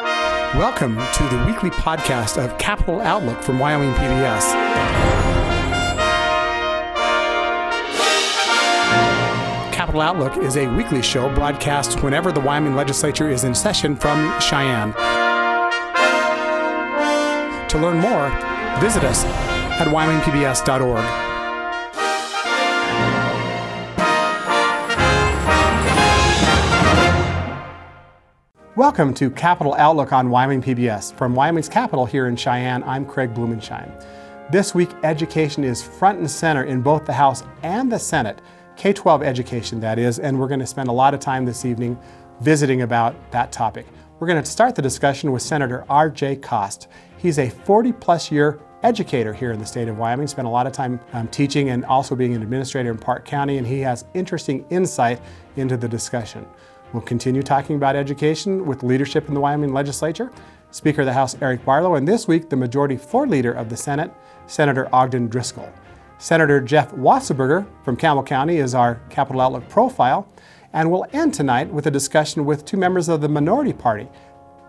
[0.00, 4.40] Welcome to the weekly podcast of Capital Outlook from Wyoming PBS.
[9.72, 14.40] Capital Outlook is a weekly show broadcast whenever the Wyoming legislature is in session from
[14.40, 14.94] Cheyenne.
[17.68, 18.30] To learn more,
[18.80, 21.29] visit us at wyomingpbs.org.
[28.80, 31.14] Welcome to Capital Outlook on Wyoming PBS.
[31.18, 33.92] From Wyoming's capital here in Cheyenne, I'm Craig Blumenshine.
[34.50, 38.40] This week, education is front and center in both the House and the Senate,
[38.78, 41.66] K 12 education, that is, and we're going to spend a lot of time this
[41.66, 41.98] evening
[42.40, 43.84] visiting about that topic.
[44.18, 46.36] We're going to start the discussion with Senator R.J.
[46.36, 46.88] Kost.
[47.18, 50.66] He's a 40 plus year educator here in the state of Wyoming, spent a lot
[50.66, 54.06] of time um, teaching and also being an administrator in Park County, and he has
[54.14, 55.20] interesting insight
[55.56, 56.46] into the discussion.
[56.92, 60.32] We'll continue talking about education with leadership in the Wyoming legislature,
[60.72, 63.76] Speaker of the House Eric Barlow, and this week the Majority Floor Leader of the
[63.76, 64.12] Senate,
[64.46, 65.72] Senator Ogden Driskill.
[66.18, 70.28] Senator Jeff Wasserburger from Campbell County is our Capital Outlook profile,
[70.72, 74.08] and we'll end tonight with a discussion with two members of the minority party.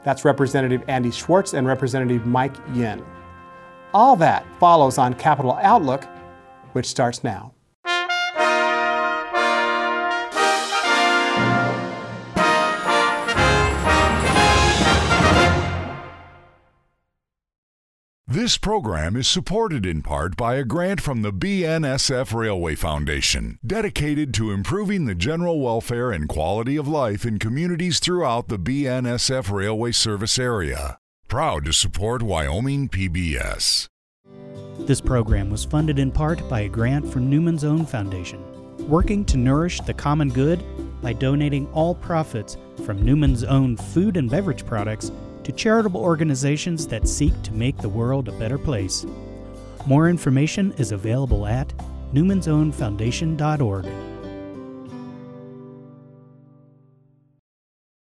[0.04, 3.04] That's Representative Andy Schwartz and Representative Mike Yin.
[3.94, 6.06] All that follows on Capital Outlook,
[6.74, 7.54] which starts now.
[18.32, 24.34] This program is supported in part by a grant from the BNSF Railway Foundation, dedicated
[24.36, 29.92] to improving the general welfare and quality of life in communities throughout the BNSF Railway
[29.92, 30.98] Service area.
[31.28, 33.90] Proud to support Wyoming PBS.
[34.80, 38.42] This program was funded in part by a grant from Newman's Own Foundation,
[38.88, 40.64] working to nourish the common good
[41.02, 45.12] by donating all profits from Newman's Own food and beverage products
[45.44, 49.06] to charitable organizations that seek to make the world a better place.
[49.86, 51.74] More information is available at
[52.14, 53.88] newmansownfoundation.org.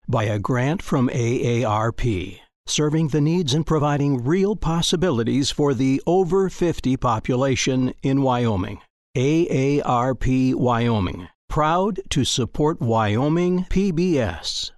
[0.08, 6.50] By a grant from AARP, serving the needs and providing real possibilities for the over
[6.50, 8.80] 50 population in Wyoming.
[9.16, 14.72] AARP Wyoming, proud to support Wyoming PBS.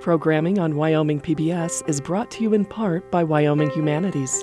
[0.00, 4.42] Programming on Wyoming PBS is brought to you in part by Wyoming Humanities.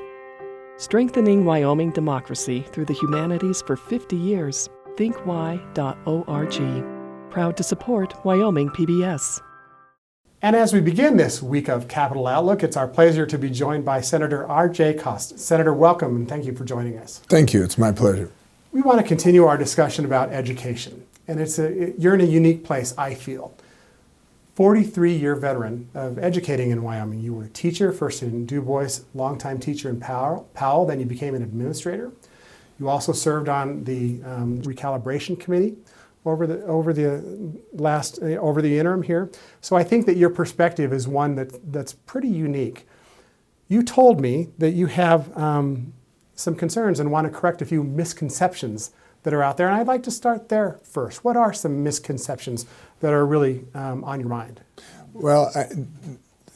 [0.77, 4.69] Strengthening Wyoming democracy through the humanities for 50 years.
[4.97, 5.71] ThinkWY.org.
[7.31, 9.41] Proud to support Wyoming PBS.
[10.43, 13.83] And as we begin this week of Capital Outlook, it's our pleasure to be joined
[13.83, 14.93] by Senator R.J.
[14.93, 15.39] Kost.
[15.39, 17.17] Senator, welcome and thank you for joining us.
[17.29, 17.63] Thank you.
[17.63, 18.29] It's my pleasure.
[18.73, 21.07] We want to continue our discussion about education.
[21.27, 23.55] And it's a, you're in a unique place, I feel.
[24.57, 27.19] 43 year veteran of educating in Wyoming.
[27.19, 31.35] You were a teacher, first in Dubois, longtime teacher in Powell, Powell, then you became
[31.35, 32.11] an administrator.
[32.79, 35.75] You also served on the um, recalibration committee
[36.25, 39.29] over the over the last uh, over the interim here.
[39.61, 42.87] So I think that your perspective is one that that's pretty unique.
[43.67, 45.93] You told me that you have um,
[46.33, 48.89] some concerns and want to correct a few misconceptions
[49.21, 51.23] that are out there, and I'd like to start there first.
[51.23, 52.65] What are some misconceptions
[52.99, 54.61] that are really um, on your mind?
[55.13, 55.65] Well, I,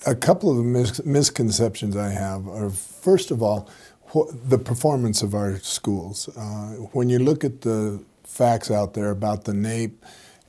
[0.06, 3.70] a couple of mis- misconceptions I have are first of all,
[4.14, 6.30] wh- the performance of our schools.
[6.36, 9.92] Uh, when you look at the facts out there about the NAEP,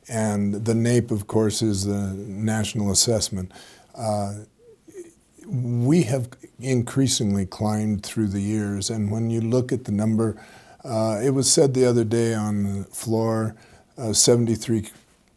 [0.08, 3.52] and the NAEP, of course, is the national assessment.
[3.94, 4.34] Uh,
[5.46, 6.28] we have
[6.60, 10.40] increasingly climbed through the years, and when you look at the number,
[10.84, 13.54] uh, it was said the other day on the floor,
[13.96, 14.88] uh, 73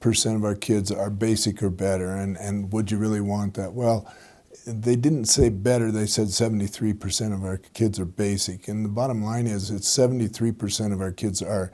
[0.05, 3.73] percent of our kids are basic or better, and, and would you really want that?
[3.73, 4.07] Well,
[4.67, 8.67] they didn't say better, they said 73% of our kids are basic.
[8.67, 11.71] And the bottom line is it's 73% of our kids are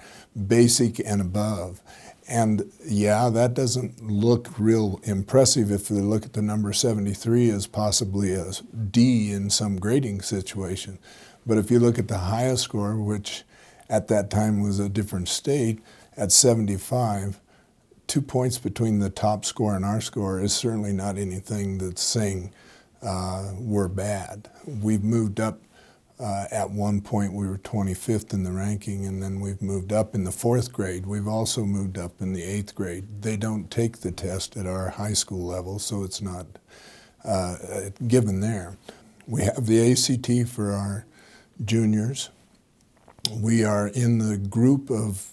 [0.48, 1.82] basic and above.
[2.30, 7.68] And yeah, that doesn't look real impressive if they look at the number 73 as
[7.68, 8.46] possibly a
[8.92, 11.00] D in some grading situation.
[11.46, 13.44] But if you look at the highest score, which
[13.90, 15.82] at that time was a different state,
[16.16, 17.42] at 75,
[18.12, 22.52] two points between the top score and our score is certainly not anything that's saying
[23.02, 24.50] uh, we're bad.
[24.66, 25.62] We've moved up.
[26.20, 30.14] Uh, at one point, we were 25th in the ranking, and then we've moved up
[30.14, 31.06] in the fourth grade.
[31.06, 33.22] We've also moved up in the eighth grade.
[33.22, 36.46] They don't take the test at our high school level, so it's not
[37.24, 37.56] uh,
[38.10, 38.78] given there.
[39.26, 41.06] We have the ACT for our
[41.64, 42.30] juniors.
[43.34, 45.31] We are in the group of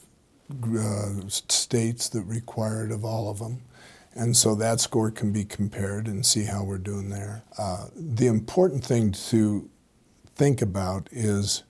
[0.50, 3.62] uh, states that require it of all of them.
[4.14, 7.42] And so that score can be compared and see how we're doing there.
[7.56, 9.68] Uh, the important thing to
[10.34, 11.62] think about is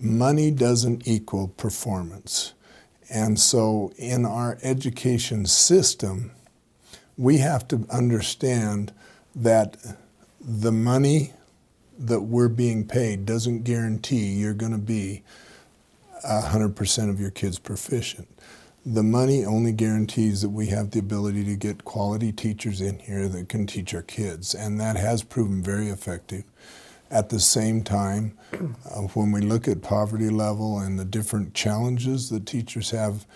[0.00, 2.54] money doesn't equal performance.
[3.08, 6.32] And so in our education system,
[7.16, 8.92] we have to understand
[9.34, 9.76] that
[10.40, 11.32] the money
[11.98, 15.22] that we're being paid doesn't guarantee you're going to be
[16.24, 18.28] 100% of your kids proficient.
[18.84, 23.28] The money only guarantees that we have the ability to get quality teachers in here
[23.28, 26.44] that can teach our kids, and that has proven very effective.
[27.08, 32.30] At the same time, uh, when we look at poverty level and the different challenges
[32.30, 33.26] that teachers have,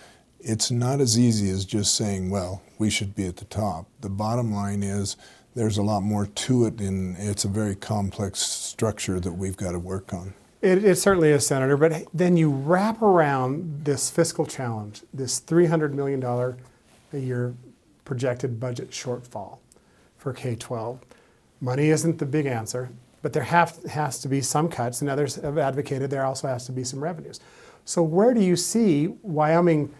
[0.40, 3.86] it's not as easy as just saying, well, we should be at the top.
[4.00, 5.16] The bottom line is
[5.54, 9.72] there's a lot more to it, and it's a very complex structure that we've got
[9.72, 10.34] to work on.
[10.66, 11.76] It, it, certainly is, Senator.
[11.76, 17.54] But then you wrap around this fiscal challenge, this $300 million a year
[18.04, 19.58] projected budget shortfall
[20.18, 20.98] for K 12.
[21.60, 22.90] Money isn't the big answer,
[23.22, 26.66] but there have, has to be some cuts, and others have advocated there also has
[26.66, 27.38] to be some revenues.
[27.84, 29.94] So, where do you see Wyoming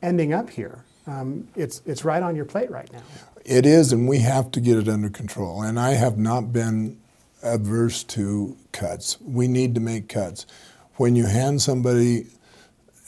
[0.00, 0.84] ending up here?
[1.06, 3.02] Um, it's, it's right on your plate right now.
[3.44, 5.60] It is, and we have to get it under control.
[5.60, 6.98] And I have not been
[7.42, 9.20] adverse to cuts.
[9.20, 10.46] We need to make cuts.
[10.96, 12.26] When you hand somebody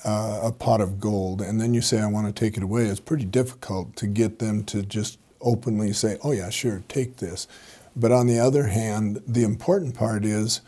[0.04, 2.84] uh, a pot of gold and then you say, I want to take it away,
[2.84, 7.48] it's pretty difficult to get them to just openly say, oh, yeah, sure, take this.
[7.96, 10.60] But on the other hand, the important part is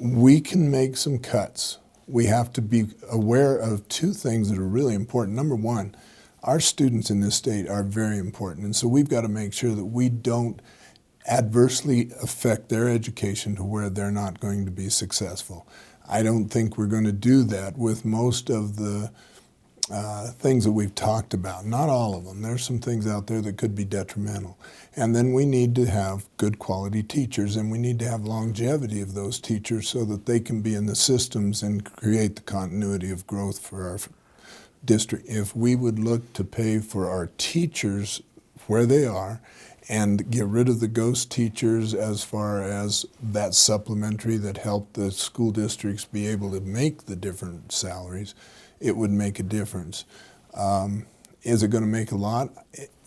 [0.00, 1.78] we can make some cuts.
[2.08, 5.36] We have to be aware of two things that are really important.
[5.36, 5.94] Number one,
[6.42, 8.64] our students in this state are very important.
[8.64, 10.60] And so we've got to make sure that we don't
[11.26, 15.66] adversely affect their education to where they're not going to be successful.
[16.08, 19.12] I don't think we're going to do that with most of the
[19.90, 21.66] uh, things that we've talked about.
[21.66, 22.42] Not all of them.
[22.42, 24.58] There's some things out there that could be detrimental.
[24.96, 29.00] And then we need to have good quality teachers and we need to have longevity
[29.00, 33.10] of those teachers so that they can be in the systems and create the continuity
[33.10, 33.98] of growth for our
[34.84, 35.28] district.
[35.28, 38.22] If we would look to pay for our teachers
[38.66, 39.40] where they are
[39.88, 45.10] and get rid of the ghost teachers as far as that supplementary that helped the
[45.10, 48.34] school districts be able to make the different salaries,
[48.80, 50.04] it would make a difference.
[50.54, 51.06] Um,
[51.42, 52.50] is it going to make a lot?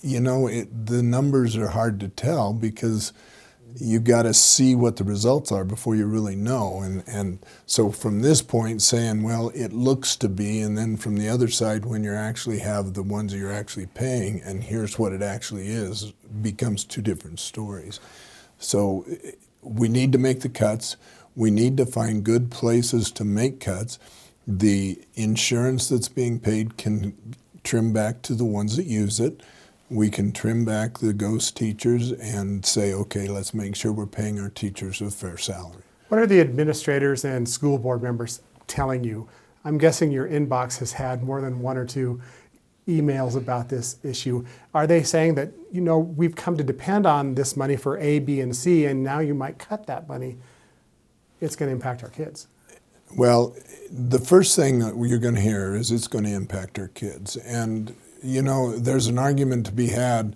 [0.02, 3.14] You know, it, the numbers are hard to tell because
[3.78, 6.82] you got to see what the results are before you really know.
[6.82, 11.18] And, and so from this point, saying, well, it looks to be, and then from
[11.18, 14.98] the other side, when you actually have the ones that you're actually paying, and here's
[14.98, 18.00] what it actually is, becomes two different stories.
[18.60, 19.06] So
[19.62, 20.96] we need to make the cuts.
[21.36, 24.00] We need to find good places to make cuts.
[24.48, 29.42] The insurance that's being paid can trim back to the ones that use it
[29.90, 34.40] we can trim back the ghost teachers and say, okay, let's make sure we're paying
[34.40, 35.84] our teachers a fair salary.
[36.10, 39.28] What are the administrators and school board members telling you?
[39.64, 42.22] I'm guessing your inbox has had more than one or two
[42.88, 44.46] emails about this issue.
[44.74, 48.20] Are they saying that, you know, we've come to depend on this money for A,
[48.20, 50.38] B, and C, and now you might cut that money?
[51.42, 52.48] It's going to impact our kids.
[53.16, 53.56] Well,
[53.92, 57.38] the first thing that you're going to hear is it's going to impact our kids.
[57.38, 57.96] And
[58.26, 60.36] you know, there's an argument to be had.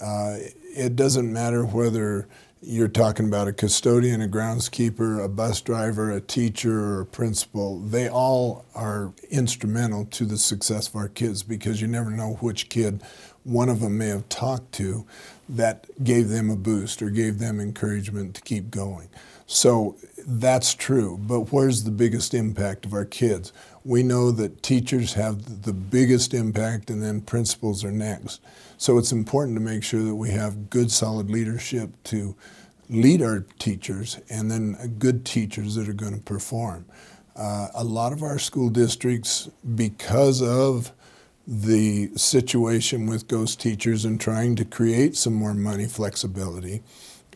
[0.00, 0.36] Uh,
[0.76, 2.28] it doesn't matter whether
[2.62, 7.78] you're talking about a custodian, a groundskeeper, a bus driver, a teacher, or a principal.
[7.78, 12.68] They all are instrumental to the success of our kids because you never know which
[12.68, 13.02] kid
[13.44, 15.06] one of them may have talked to
[15.48, 19.08] that gave them a boost or gave them encouragement to keep going.
[19.46, 19.96] So
[20.26, 23.52] that's true, but where's the biggest impact of our kids?
[23.84, 28.40] We know that teachers have the biggest impact and then principals are next.
[28.78, 32.34] So it's important to make sure that we have good, solid leadership to
[32.88, 36.84] lead our teachers and then good teachers that are going to perform.
[37.36, 40.92] Uh, a lot of our school districts, because of
[41.46, 46.82] the situation with ghost teachers and trying to create some more money flexibility,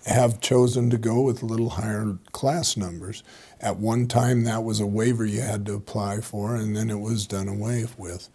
[0.06, 3.22] have chosen to go with a little higher class numbers.
[3.60, 7.00] At one time, that was a waiver you had to apply for, and then it
[7.00, 8.28] was done away with.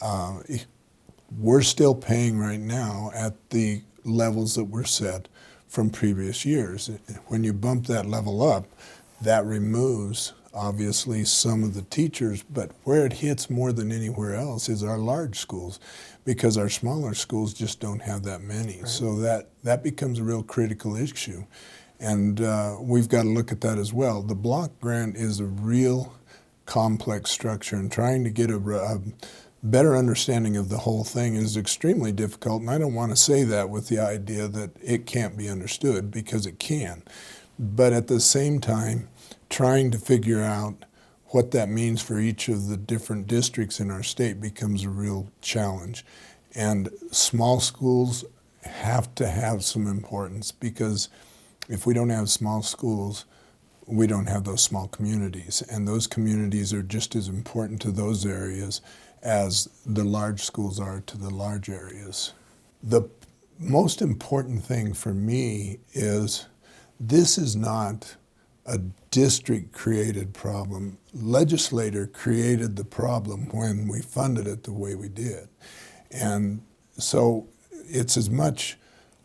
[0.00, 0.40] Uh,
[1.38, 5.28] we're still paying right now at the levels that were set
[5.66, 6.90] from previous years.
[7.26, 8.66] When you bump that level up,
[9.22, 14.68] that removes obviously some of the teachers, but where it hits more than anywhere else
[14.68, 15.78] is our large schools
[16.26, 18.80] because our smaller schools just don't have that many.
[18.80, 18.88] Right.
[18.88, 21.46] So that, that becomes a real critical issue.
[21.98, 24.20] And uh, we've got to look at that as well.
[24.20, 26.12] The block grant is a real
[26.66, 29.00] complex structure, and trying to get a, a
[29.62, 32.60] better understanding of the whole thing is extremely difficult.
[32.60, 36.10] And I don't want to say that with the idea that it can't be understood
[36.10, 37.02] because it can.
[37.58, 39.08] But at the same time,
[39.48, 40.84] trying to figure out
[41.28, 45.30] what that means for each of the different districts in our state becomes a real
[45.40, 46.04] challenge.
[46.54, 48.24] And small schools
[48.62, 51.08] have to have some importance because
[51.68, 53.24] if we don't have small schools,
[53.86, 55.62] we don't have those small communities.
[55.70, 58.80] And those communities are just as important to those areas
[59.22, 62.32] as the large schools are to the large areas.
[62.82, 63.08] The
[63.58, 66.46] most important thing for me is
[67.00, 68.16] this is not
[68.64, 68.78] a
[69.10, 70.98] district created problem.
[71.22, 75.48] Legislator created the problem when we funded it the way we did.
[76.10, 76.62] And
[76.98, 78.76] so it's as much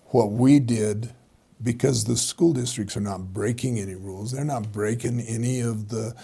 [0.07, 1.13] what we did
[1.63, 4.31] because the school districts are not breaking any rules.
[4.31, 6.15] They're not breaking any of the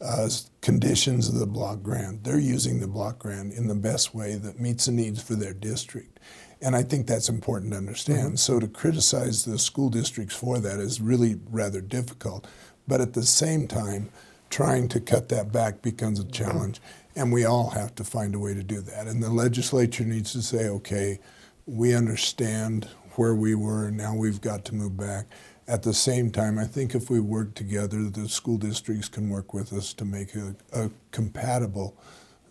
[0.00, 0.28] uh,
[0.60, 2.24] conditions of the block grant.
[2.24, 5.52] They're using the block grant in the best way that meets the needs for their
[5.52, 6.18] district.
[6.62, 8.26] And I think that's important to understand.
[8.26, 8.36] Mm-hmm.
[8.36, 12.46] So to criticize the school districts for that is really rather difficult.
[12.88, 14.10] But at the same time,
[14.56, 16.32] trying to cut that back becomes a mm-hmm.
[16.32, 16.80] challenge.
[17.14, 19.06] And we all have to find a way to do that.
[19.06, 21.18] And the legislature needs to say, okay,
[21.66, 25.26] we understand where we were, and now we've got to move back.
[25.68, 29.52] At the same time, I think if we work together, the school districts can work
[29.52, 31.94] with us to make a, a compatible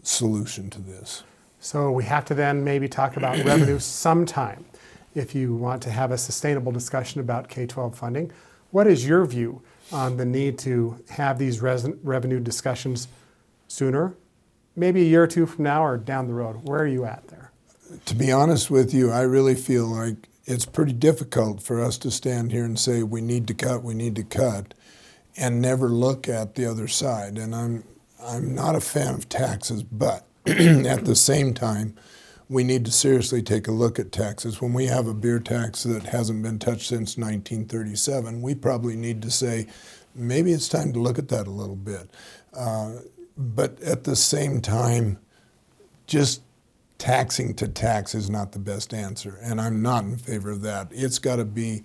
[0.03, 1.23] solution to this.
[1.59, 4.63] So we have to then maybe talk about revenue sometime
[5.15, 8.31] if you want to have a sustainable discussion about K 12 funding.
[8.69, 13.07] What is your view on the need to have these res- revenue discussions
[13.67, 14.15] sooner?
[14.75, 16.61] Maybe a year or two from now or down the road?
[16.63, 17.51] Where are you at there?
[18.05, 22.11] To be honest with you, I really feel like it's pretty difficult for us to
[22.11, 24.73] stand here and say we need to cut, we need to cut,
[25.37, 27.37] and never look at the other side.
[27.37, 27.83] And I'm
[28.21, 31.95] I'm not a fan of taxes, but at the same time,
[32.49, 34.61] we need to seriously take a look at taxes.
[34.61, 39.21] When we have a beer tax that hasn't been touched since 1937, we probably need
[39.23, 39.67] to say
[40.13, 42.09] maybe it's time to look at that a little bit.
[42.55, 42.99] Uh,
[43.37, 45.17] but at the same time,
[46.07, 46.41] just
[46.97, 50.87] taxing to tax is not the best answer, and I'm not in favor of that.
[50.91, 51.83] It's got to be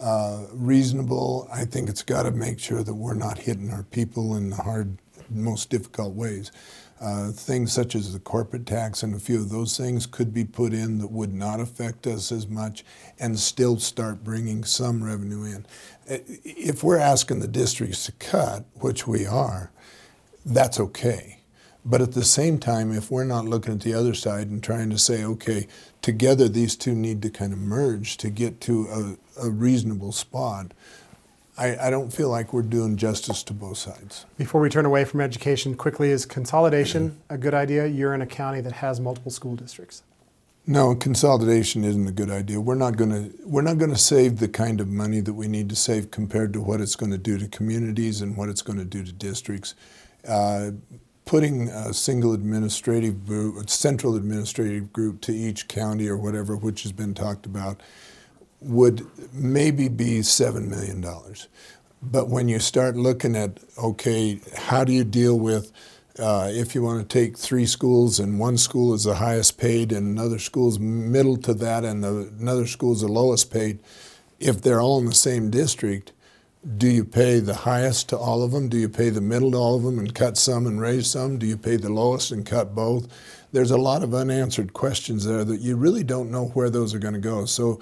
[0.00, 1.48] uh, reasonable.
[1.52, 4.56] I think it's got to make sure that we're not hitting our people in the
[4.56, 4.98] hard,
[5.30, 6.50] most difficult ways.
[7.00, 10.44] Uh, things such as the corporate tax and a few of those things could be
[10.44, 12.84] put in that would not affect us as much
[13.18, 15.64] and still start bringing some revenue in.
[16.06, 19.70] If we're asking the districts to cut, which we are,
[20.44, 21.38] that's okay.
[21.84, 24.90] But at the same time, if we're not looking at the other side and trying
[24.90, 25.66] to say, okay,
[26.02, 30.72] together these two need to kind of merge to get to a, a reasonable spot,
[31.60, 34.24] I, I, don't feel like we're doing justice to both sides.
[34.38, 37.86] Before we turn away from education, quickly, is consolidation a good idea?
[37.86, 40.02] You're in a county that has multiple school districts.
[40.66, 42.60] No, consolidation isn't a good idea.
[42.60, 45.48] We're not going to we're not going to save the kind of money that we
[45.48, 48.62] need to save compared to what it's going to do to communities and what it's
[48.62, 49.74] going to do to districts.
[50.26, 50.70] Uh,
[51.24, 56.92] putting a single administrative group, central administrative group to each county or whatever, which has
[56.92, 57.80] been talked about,
[58.60, 61.04] would maybe be $7 million.
[62.02, 65.72] But when you start looking at, okay, how do you deal with
[66.18, 69.92] uh, if you want to take three schools and one school is the highest paid
[69.92, 73.78] and another school is middle to that and the, another school is the lowest paid,
[74.38, 76.12] if they're all in the same district,
[76.76, 78.68] do you pay the highest to all of them?
[78.68, 81.38] Do you pay the middle to all of them and cut some and raise some?
[81.38, 83.08] Do you pay the lowest and cut both?
[83.52, 86.98] There's a lot of unanswered questions there that you really don't know where those are
[86.98, 87.46] going to go.
[87.46, 87.80] So,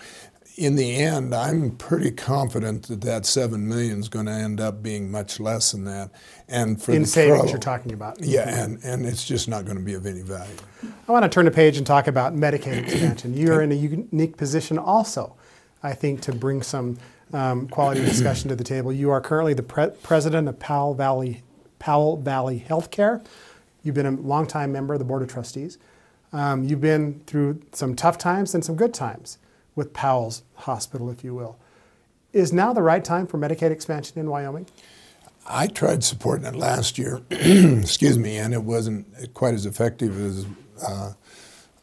[0.59, 4.83] in the end, I'm pretty confident that that seven million is going to end up
[4.83, 6.11] being much less than that.
[6.49, 9.67] And for in the savings pro, you're talking about, yeah, and, and it's just not
[9.67, 10.57] going to be of any value.
[11.09, 13.35] I want to turn the page and talk about Medicaid expansion.
[13.35, 15.37] You're in a unique position also,
[15.85, 16.99] I think, to bring some
[17.33, 18.93] um, quality discussion to the table.
[18.93, 21.45] You are currently the pre- president of Powell Valley,
[21.79, 23.25] Powell Valley Healthcare.
[23.85, 25.79] You've been a longtime member of the Board of Trustees.
[26.33, 29.39] Um, you've been through some tough times and some good times
[29.79, 31.57] with Powell's Hospital, if you will.
[32.33, 34.67] Is now the right time for Medicaid expansion in Wyoming?
[35.49, 40.47] I tried supporting it last year, excuse me, and it wasn't quite as effective as
[40.87, 41.13] uh,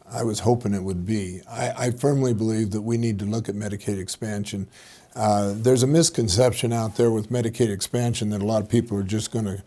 [0.08, 1.40] I was hoping it would be.
[1.50, 4.68] I, I, firmly believe that we need to look at Medicaid expansion
[5.16, 9.02] uh, there's a misconception out there with Medicaid expansion that a lot of people are
[9.02, 9.62] just going to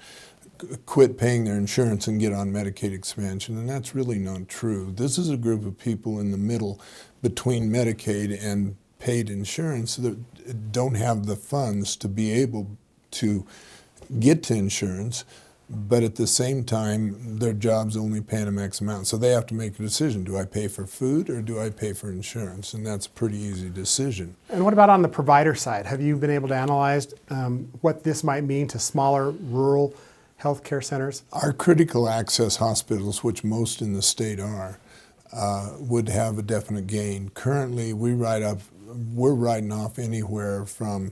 [0.86, 4.92] quit paying their insurance and get on Medicaid expansion, and that's really not true.
[4.96, 6.80] This is a group of people in the middle
[7.22, 12.78] between Medicaid and paid insurance that don't have the funds to be able
[13.12, 13.46] to
[14.20, 15.24] get to insurance.
[15.70, 19.06] but at the same time, their job's only paying them X amount.
[19.06, 21.70] So they have to make a decision do I pay for food or do I
[21.70, 22.74] pay for insurance?
[22.74, 24.36] And that's a pretty easy decision.
[24.50, 25.86] And what about on the provider side?
[25.86, 29.94] Have you been able to analyze um, what this might mean to smaller rural
[30.42, 31.24] healthcare centers?
[31.32, 34.80] Our critical access hospitals, which most in the state are,
[35.34, 37.30] uh, would have a definite gain.
[37.30, 38.60] Currently, we write up,
[39.14, 41.12] we're writing off anywhere from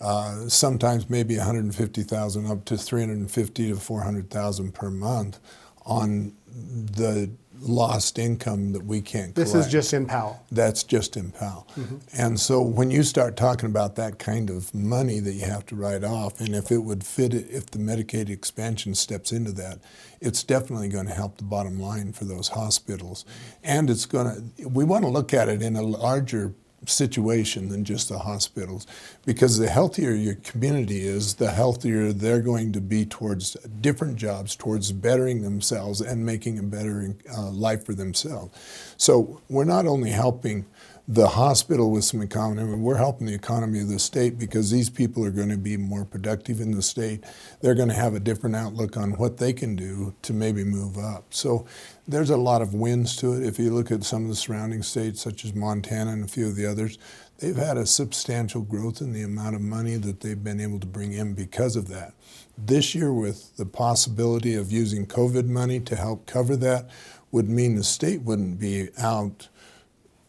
[0.00, 5.40] uh, sometimes maybe 150,000 up to 350 to 400,000 per month
[5.84, 10.44] on the lost income that we can't This is just in Powell.
[10.50, 11.66] That's just in Powell.
[11.76, 11.96] Mm-hmm.
[12.16, 15.76] And so when you start talking about that kind of money that you have to
[15.76, 19.78] write off, and if it would fit it, if the Medicaid expansion steps into that,
[20.20, 23.24] it's definitely going to help the bottom line for those hospitals.
[23.62, 26.54] And it's going to, we want to look at it in a larger
[26.86, 28.86] situation than just the hospitals.
[29.26, 34.56] Because the healthier your community is, the healthier they're going to be towards different jobs,
[34.56, 38.94] towards bettering themselves and making a better uh, life for themselves.
[38.96, 40.66] So we're not only helping
[41.10, 42.74] the hospital with some economy.
[42.74, 46.04] We're helping the economy of the state because these people are going to be more
[46.04, 47.24] productive in the state.
[47.62, 50.98] They're going to have a different outlook on what they can do to maybe move
[50.98, 51.32] up.
[51.32, 51.64] So
[52.08, 53.46] there's a lot of wins to it.
[53.46, 56.46] If you look at some of the surrounding states, such as Montana and a few
[56.46, 56.98] of the others,
[57.38, 60.86] they've had a substantial growth in the amount of money that they've been able to
[60.86, 62.14] bring in because of that.
[62.56, 66.88] This year, with the possibility of using COVID money to help cover that,
[67.30, 69.48] would mean the state wouldn't be out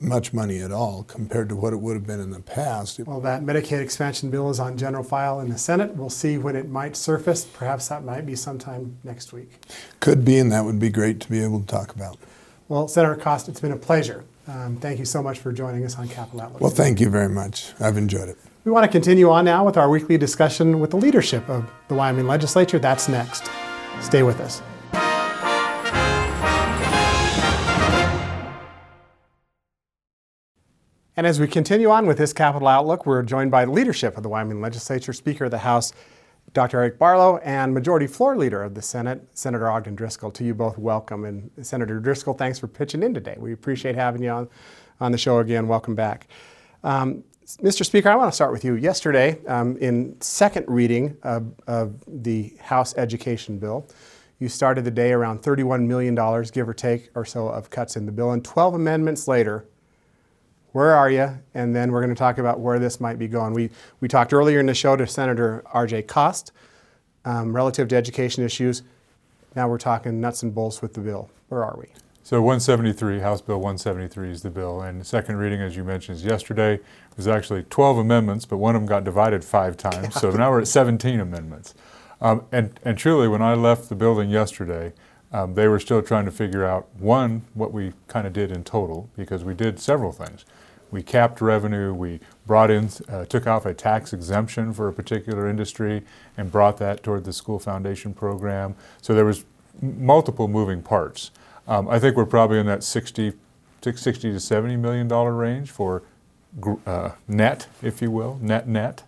[0.01, 2.99] much money at all compared to what it would have been in the past.
[2.99, 5.95] Well, that Medicaid expansion bill is on general file in the Senate.
[5.95, 7.43] We'll see when it might surface.
[7.45, 9.65] Perhaps that might be sometime next week.
[9.99, 12.17] Could be, and that would be great to be able to talk about.
[12.69, 14.23] Well, Senator Kost, it's been a pleasure.
[14.47, 16.61] Um, thank you so much for joining us on Capital Outlook.
[16.61, 17.73] Well, thank you very much.
[17.79, 18.37] I've enjoyed it.
[18.63, 21.95] We want to continue on now with our weekly discussion with the leadership of the
[21.95, 22.79] Wyoming legislature.
[22.79, 23.49] That's next.
[24.01, 24.61] Stay with us.
[31.19, 34.23] And as we continue on with this Capital Outlook, we're joined by the leadership of
[34.23, 35.91] the Wyoming Legislature, Speaker of the House,
[36.53, 36.79] Dr.
[36.79, 40.33] Eric Barlow, and Majority Floor Leader of the Senate, Senator Ogden Driskill.
[40.35, 41.25] To you both, welcome.
[41.25, 43.35] And Senator Driskill, thanks for pitching in today.
[43.37, 44.49] We appreciate having you on,
[45.01, 45.67] on the show again.
[45.67, 46.29] Welcome back.
[46.85, 47.25] Um,
[47.61, 47.85] Mr.
[47.85, 48.75] Speaker, I want to start with you.
[48.75, 53.85] Yesterday, um, in second reading of, of, the House Education Bill,
[54.39, 56.15] you started the day around $31 million,
[56.53, 58.31] give or take, or so, of cuts in the bill.
[58.31, 59.65] And 12 amendments later,
[60.71, 61.37] where are you?
[61.53, 63.53] And then we're going to talk about where this might be going.
[63.53, 66.03] We, we talked earlier in the show to Senator R.J.
[66.03, 66.51] Kost
[67.25, 68.83] um, relative to education issues.
[69.55, 71.29] Now we're talking nuts and bolts with the bill.
[71.49, 71.87] Where are we?
[72.21, 74.81] So 173, House Bill 173 is the bill.
[74.81, 76.79] And second reading, as you mentioned, yesterday
[77.17, 80.13] was actually 12 amendments, but one of them got divided five times.
[80.13, 81.73] So now we're at 17 amendments.
[82.21, 84.93] Um, and, and truly, when I left the building yesterday,
[85.31, 88.63] um, they were still trying to figure out, one, what we kind of did in
[88.63, 90.45] total, because we did several things
[90.91, 95.47] we capped revenue, we brought in, uh, took off a tax exemption for a particular
[95.47, 96.03] industry
[96.37, 98.75] and brought that toward the school foundation program.
[99.01, 99.45] So there was
[99.81, 101.31] m- multiple moving parts.
[101.67, 103.33] Um, I think we're probably in that 60,
[103.81, 106.01] 60 to 70 million dollar range for
[106.85, 109.03] uh, net, if you will, net net,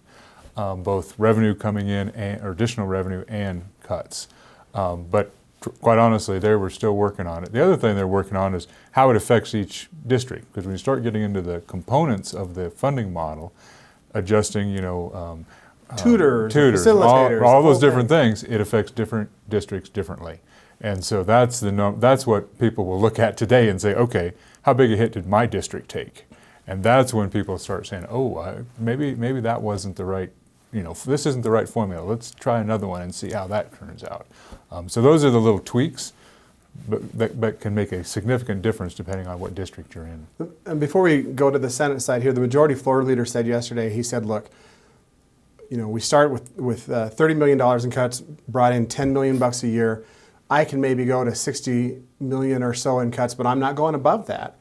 [0.56, 4.28] um, both revenue coming in and, or additional revenue and cuts.
[4.76, 5.32] Um, but
[5.62, 7.52] quite honestly, they were still working on it.
[7.52, 10.80] The other thing they're working on is how it affects each district, because when you
[10.80, 13.54] start getting into the components of the funding model,
[14.14, 15.46] adjusting, you know, um,
[15.96, 20.40] tutors, um, tutors, all, all those different things, it affects different districts differently.
[20.80, 24.34] And so that's the no, that's what people will look at today and say, okay,
[24.64, 26.26] how big a hit did my district take?
[26.66, 30.32] And that's when people start saying, oh, I, maybe maybe that wasn't the right
[30.74, 32.04] you know, this isn't the right formula.
[32.04, 34.26] Let's try another one and see how that turns out.
[34.72, 36.14] Um, so those are the little tweaks,
[36.88, 40.28] but that, that, can make a significant difference depending on what district you're in.
[40.66, 43.90] And before we go to the Senate side here, the majority floor leader said yesterday,
[43.90, 44.50] he said, look,
[45.70, 49.38] you know, we start with, with uh, $30 million in cuts, brought in 10 million
[49.38, 50.06] bucks a year.
[50.50, 53.96] I can maybe go to 60 million or so in cuts, but I'm not going
[53.96, 54.58] above that.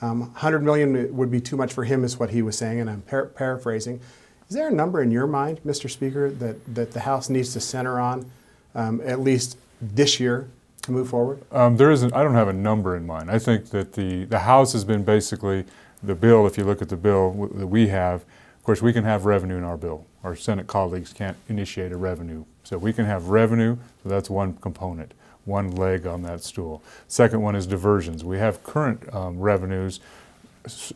[0.00, 2.90] Um, 100 million would be too much for him, is what he was saying, and
[2.90, 4.00] I'm par- paraphrasing.
[4.48, 5.90] Is there a number in your mind, Mr.
[5.90, 8.30] Speaker, that, that the House needs to center on,
[8.74, 10.48] um, at least this year,
[10.82, 11.42] to move forward?
[11.50, 12.14] Um, there isn't.
[12.14, 13.30] I don't have a number in mind.
[13.30, 15.64] I think that the the House has been basically
[16.02, 16.46] the bill.
[16.46, 19.56] If you look at the bill that we have, of course, we can have revenue
[19.56, 20.06] in our bill.
[20.22, 23.76] Our Senate colleagues can't initiate a revenue, so we can have revenue.
[24.02, 25.12] So that's one component,
[25.44, 26.82] one leg on that stool.
[27.08, 28.24] Second one is diversions.
[28.24, 30.00] We have current um, revenues,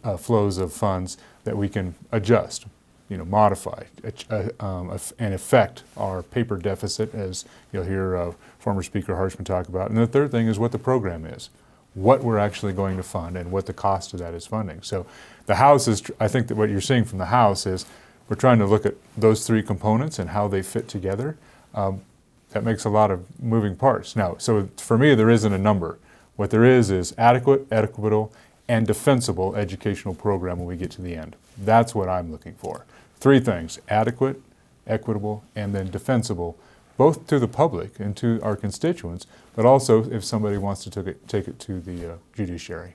[0.04, 2.66] uh, flows of funds that we can adjust
[3.08, 3.84] you know, modify
[4.30, 9.68] uh, um, and affect our paper deficit, as you'll hear uh, former Speaker Harshman talk
[9.68, 9.90] about.
[9.90, 11.50] And the third thing is what the program is,
[11.94, 14.82] what we're actually going to fund, and what the cost of that is funding.
[14.82, 15.06] So
[15.46, 17.86] the House is, I think that what you're seeing from the House is
[18.28, 21.38] we're trying to look at those three components and how they fit together.
[21.74, 22.02] Um,
[22.50, 24.16] that makes a lot of moving parts.
[24.16, 25.98] Now, so for me, there isn't a number.
[26.36, 28.32] What there is is adequate, equitable,
[28.68, 31.36] and defensible educational program when we get to the end.
[31.56, 32.84] That's what I'm looking for.
[33.16, 34.40] Three things adequate,
[34.86, 36.58] equitable, and then defensible,
[36.96, 39.26] both to the public and to our constituents,
[39.56, 42.94] but also if somebody wants to take it, take it to the uh, judiciary.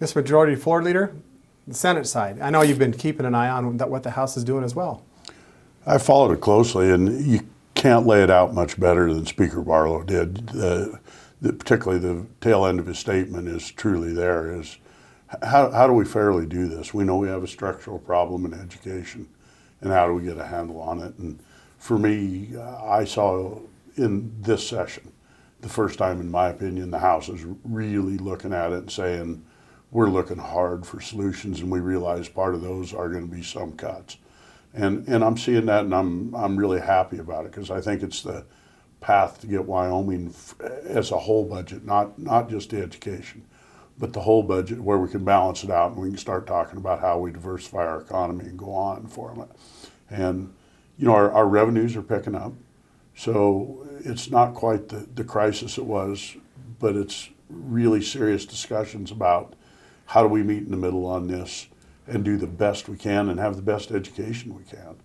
[0.00, 0.16] Mr.
[0.16, 1.14] Majority Floor Leader,
[1.66, 2.40] the Senate side.
[2.40, 5.02] I know you've been keeping an eye on what the House is doing as well.
[5.86, 7.40] I followed it closely, and you
[7.74, 10.50] can't lay it out much better than Speaker Barlow did.
[10.56, 10.88] Uh,
[11.42, 14.58] particularly the tail end of his statement is truly there.
[14.58, 14.78] Is
[15.42, 16.94] how, how do we fairly do this?
[16.94, 19.28] We know we have a structural problem in education,
[19.80, 21.16] and how do we get a handle on it?
[21.18, 21.38] And
[21.78, 23.58] for me, I saw
[23.96, 25.12] in this session,
[25.60, 29.44] the first time, in my opinion, the House is really looking at it and saying,
[29.90, 33.42] we're looking hard for solutions, and we realize part of those are going to be
[33.42, 34.16] some cuts.
[34.74, 38.02] And, and I'm seeing that, and I'm, I'm really happy about it because I think
[38.02, 38.44] it's the
[39.04, 40.34] path to get Wyoming
[40.84, 43.44] as a whole budget, not, not just education
[43.98, 46.78] but the whole budget where we can balance it out and we can start talking
[46.78, 49.48] about how we diversify our economy and go on for it.
[50.10, 50.52] And,
[50.98, 52.52] you know, our, our revenues are picking up.
[53.16, 56.36] So it's not quite the, the crisis it was,
[56.80, 59.54] but it's really serious discussions about
[60.06, 61.68] how do we meet in the middle on this
[62.06, 64.96] and do the best we can and have the best education we can.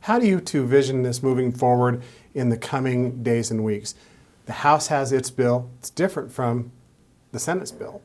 [0.00, 2.02] How do you two vision this moving forward
[2.36, 3.94] in the coming days and weeks?
[4.44, 5.70] The House has its bill.
[5.78, 6.70] It's different from
[7.32, 8.02] the Senate's bill.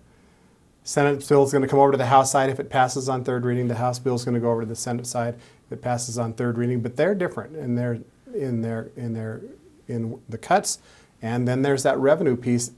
[0.83, 3.23] Senate bill is going to come over to the House side if it passes on
[3.23, 3.67] third reading.
[3.67, 6.17] The House bill is going to go over to the Senate side if it passes
[6.17, 6.81] on third reading.
[6.81, 7.99] But they're different in their
[8.33, 9.41] in their in their
[9.87, 10.79] in the cuts,
[11.21, 12.71] and then there's that revenue piece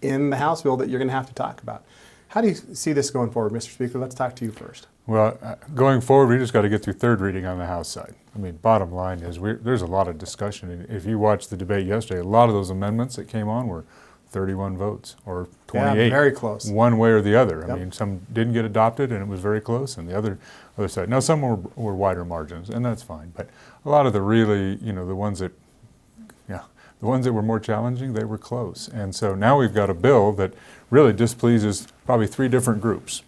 [0.00, 1.84] in the House bill that you're going to have to talk about.
[2.28, 3.72] How do you see this going forward, Mr.
[3.72, 3.98] Speaker?
[3.98, 4.86] Let's talk to you first.
[5.08, 7.88] Well, uh, going forward, we just got to get through third reading on the House
[7.88, 8.14] side.
[8.36, 10.86] I mean, bottom line is there's a lot of discussion.
[10.90, 13.86] If you watched the debate yesterday, a lot of those amendments that came on were
[14.28, 16.04] 31 votes or 28.
[16.04, 16.70] Yeah, very close.
[16.70, 17.60] One way or the other.
[17.60, 17.70] Yep.
[17.70, 20.38] I mean, some didn't get adopted and it was very close, and the other
[20.76, 21.08] other side.
[21.08, 23.32] Now, some were, were wider margins, and that's fine.
[23.34, 23.48] But
[23.86, 25.52] a lot of the really, you know, the ones that,
[26.50, 26.64] yeah,
[27.00, 28.88] the ones that were more challenging, they were close.
[28.88, 30.52] And so now we've got a bill that
[30.90, 33.22] really displeases probably three different groups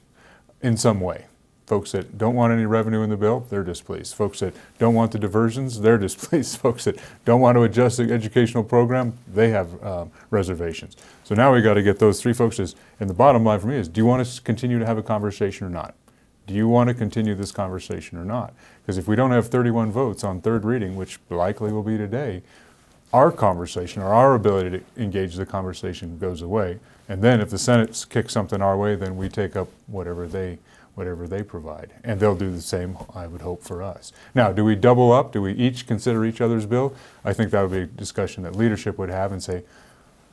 [0.61, 1.25] in some way.
[1.71, 4.17] Folks that don't want any revenue in the bill, they're displeased.
[4.17, 6.59] Folks that don't want the diversions, they're displeased.
[6.59, 10.97] Folks that don't want to adjust the educational program, they have um, reservations.
[11.23, 12.59] So now we got to get those three folks.
[12.59, 14.99] Is, and the bottom line for me is, do you want to continue to have
[14.99, 15.95] a conversation or not?
[16.49, 18.53] Do you want to continue this conversation or not?
[18.83, 22.43] Because if we don't have 31 votes on third reading, which likely will be today,
[23.13, 26.81] our conversation or our ability to engage the conversation goes away.
[27.09, 30.59] And then if the Senate kicks something our way, then we take up whatever they
[31.01, 31.95] whatever they provide.
[32.05, 34.13] And they'll do the same, I would hope, for us.
[34.35, 35.33] Now, do we double up?
[35.33, 36.95] Do we each consider each other's bill?
[37.25, 39.63] I think that would be a discussion that leadership would have and say,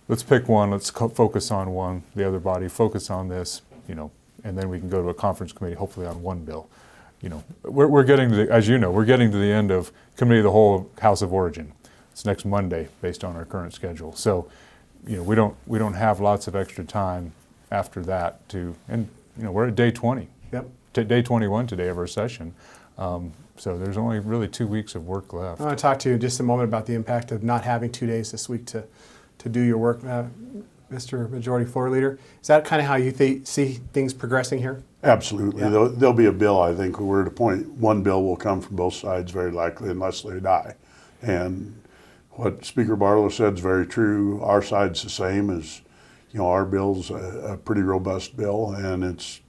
[0.10, 3.96] let's pick one, let's co- focus on one, the other body focus on this, you
[3.96, 4.12] know,
[4.44, 6.68] and then we can go to a conference committee, hopefully on one bill.
[7.22, 9.72] You know, we're, we're getting to the, as you know, we're getting to the end
[9.72, 11.72] of committee of the whole House of Origin.
[12.12, 14.14] It's next Monday based on our current schedule.
[14.14, 14.50] So,
[15.08, 17.32] you know, we don't, we don't have lots of extra time
[17.72, 20.28] after that to, and, you know, we're at day 20.
[20.52, 20.70] Yep.
[20.94, 22.54] T- day 21 today of our session.
[22.98, 25.62] Um, so there's only really two weeks of work left.
[25.62, 27.64] I want to talk to you in just a moment about the impact of not
[27.64, 28.84] having two days this week to,
[29.40, 30.26] to do your work, uh,
[30.92, 31.30] Mr.
[31.30, 32.20] Majority Floor Leader.
[32.42, 34.84] Is that kind of how you th- see things progressing here?
[35.04, 35.62] Absolutely.
[35.62, 35.70] Yeah.
[35.70, 38.62] There'll, there'll, be a bill, I think, we're at a point, one bill will come
[38.62, 40.76] from both sides very likely unless they die.
[41.22, 41.82] And
[42.32, 44.42] what Speaker Barlow said is very true.
[44.42, 45.82] Our side's the same as,
[46.32, 49.42] you know, our bill's a, a pretty robust bill and it's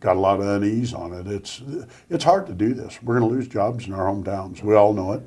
[0.00, 1.26] got a lot of unease on it.
[1.26, 1.62] It's
[2.08, 3.02] it's hard to do this.
[3.02, 4.62] We're going to lose jobs in our hometowns.
[4.62, 5.22] We all know it.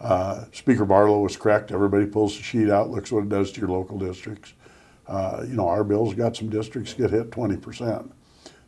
[0.00, 1.72] Uh, Speaker Barlow was correct.
[1.72, 4.52] Everybody pulls the sheet out, looks what it does to your local districts.
[5.06, 8.10] Uh, you know, our bills got some districts get hit 20%.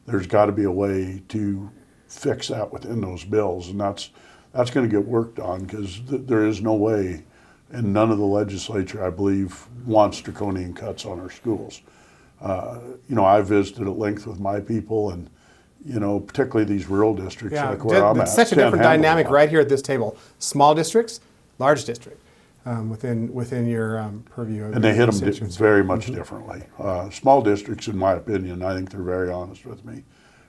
[0.06, 1.70] There's got to be a way to
[2.08, 4.10] fix that within those bills, and that's
[4.52, 7.24] that's going to get worked on because th- there is no way,
[7.70, 11.82] and none of the legislature, I believe, wants draconian cuts on our schools.
[12.40, 15.28] Uh, you know, I visited at length with my people, and
[15.86, 18.48] you know, particularly these rural districts Yeah, like where di- I'm it's at.
[18.48, 20.16] such a different dynamic right here at this table.
[20.38, 21.20] Small districts,
[21.58, 22.20] large district,
[22.64, 24.64] um, within within your um, purview.
[24.64, 25.58] Of And they hit them constituency.
[25.58, 26.64] very much differently.
[26.78, 30.02] Uh, small districts, in my opinion, I think they're very honest with me,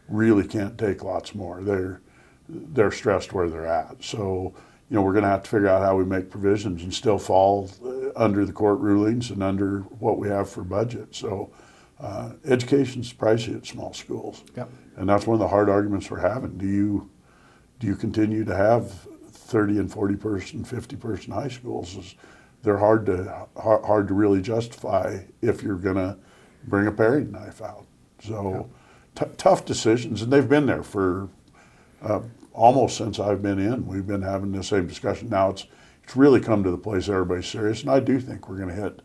[0.09, 1.61] really can't take lots more.
[1.61, 2.01] They're
[2.49, 4.03] they're stressed where they're at.
[4.03, 4.53] So,
[4.89, 7.19] you know, we're going to have to figure out how we make provisions and still
[7.19, 11.13] fall uh, under the court rulings and under what we have for budget.
[11.13, 11.51] So,
[11.99, 14.69] uh, education's pricey at small schools, Yep.
[14.97, 16.57] and that's one of the hard arguments we're having.
[16.57, 17.09] Do you
[17.79, 18.91] do you continue to have
[19.29, 21.95] 30 and 40 person, 50 person high schools?
[21.95, 22.15] Is,
[22.63, 26.17] they're hard to hard, hard to really justify if you're going to
[26.65, 27.85] bring a paring knife out.
[28.19, 28.67] So
[29.15, 31.29] t- tough decisions, and they've been there for
[32.01, 32.21] uh,
[32.53, 33.85] almost since I've been in.
[33.87, 35.29] We've been having the same discussion.
[35.29, 35.65] Now it's
[36.03, 38.81] it's really come to the place everybody's serious, and I do think we're going to
[38.81, 39.01] hit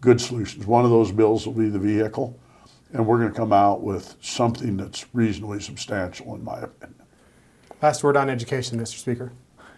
[0.00, 0.66] good solutions.
[0.66, 2.38] One of those bills will be the vehicle,
[2.92, 7.02] and we're going to come out with something that's reasonably substantial, in my opinion.
[7.82, 8.98] Last word on education, Mr.
[8.98, 9.32] Speaker.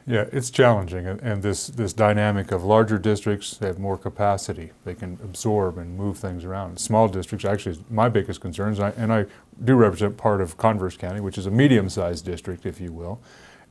[0.07, 4.71] Yeah, it's challenging, and, and this, this dynamic of larger districts they have more capacity.
[4.85, 6.81] They can absorb and move things around.
[6.81, 9.27] Small districts, actually, is my biggest concerns, and I, and I
[9.63, 13.21] do represent part of Converse County, which is a medium-sized district, if you will,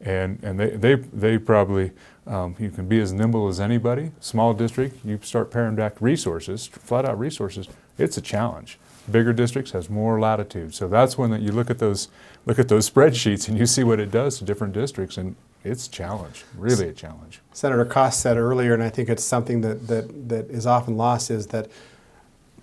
[0.01, 1.91] and and they they, they probably
[2.25, 4.11] um, you can be as nimble as anybody.
[4.19, 7.67] Small district, you start paring back resources, flat out resources.
[7.97, 8.77] It's a challenge.
[9.09, 12.09] Bigger districts has more latitude, so that's when that you look at those
[12.45, 15.87] look at those spreadsheets and you see what it does to different districts, and it's
[15.87, 17.41] a challenge, really a challenge.
[17.53, 21.29] Senator Kost said earlier, and I think it's something that, that, that is often lost,
[21.31, 21.69] is that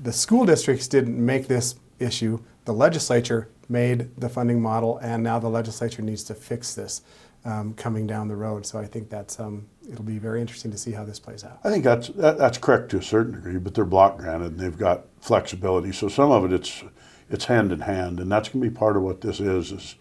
[0.00, 2.40] the school districts didn't make this issue.
[2.64, 7.02] The legislature made the funding model, and now the legislature needs to fix this
[7.44, 8.64] um, coming down the road.
[8.66, 11.60] So I think that's um, it'll be very interesting to see how this plays out.
[11.64, 14.60] I think that's that, that's correct to a certain degree, but they're block granted and
[14.60, 15.92] they've got flexibility.
[15.92, 16.82] So some of it it's
[17.30, 19.72] it's hand in hand, and that's going to be part of what this is.
[19.72, 19.94] Is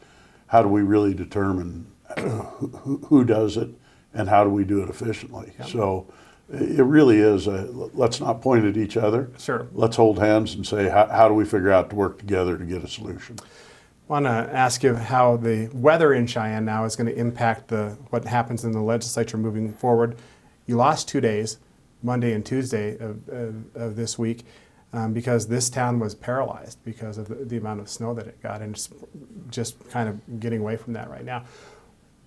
[0.48, 1.88] how do we really determine
[2.20, 3.70] who, who does it
[4.14, 5.54] and how do we do it efficiently?
[5.66, 6.14] So
[6.52, 7.48] it really is.
[7.48, 9.32] A, let's not point at each other.
[9.40, 9.68] Sure.
[9.74, 12.64] Let's hold hands and say how, how do we figure out to work together to
[12.64, 13.38] get a solution.
[14.14, 17.70] I want to ask you how the weather in Cheyenne now is going to impact
[17.70, 20.18] the what happens in the legislature moving forward.
[20.68, 21.58] You lost two days,
[22.04, 24.46] Monday and Tuesday of, of, of this week,
[24.94, 28.40] um, because this town was paralyzed because of the, the, amount of snow that it
[28.44, 28.94] got, and just,
[29.50, 31.44] just kind of getting away from that right now.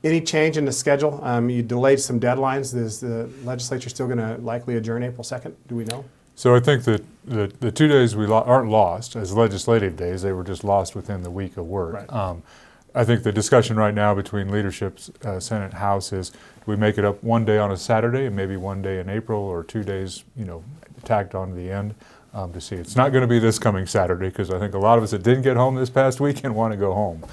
[0.03, 1.21] Any change in the schedule?
[1.23, 2.75] Um, you delayed some deadlines.
[2.75, 5.55] Is the legislature still going to likely adjourn April 2nd?
[5.69, 6.05] Do we know?
[6.37, 10.23] So I think that the, the two days we lo- aren't lost as legislative days;
[10.23, 11.95] they were just lost within the week of work.
[11.95, 12.13] Right.
[12.13, 12.43] Um,
[12.95, 16.99] I think the discussion right now between leadership, uh, Senate, House is do we make
[16.99, 19.83] it up one day on a Saturday and maybe one day in April or two
[19.83, 20.63] days, you know,
[21.05, 21.95] tacked on to the end
[22.33, 22.77] um, to see.
[22.77, 25.11] It's not going to be this coming Saturday because I think a lot of us
[25.11, 27.25] that didn't get home this past weekend want to go home.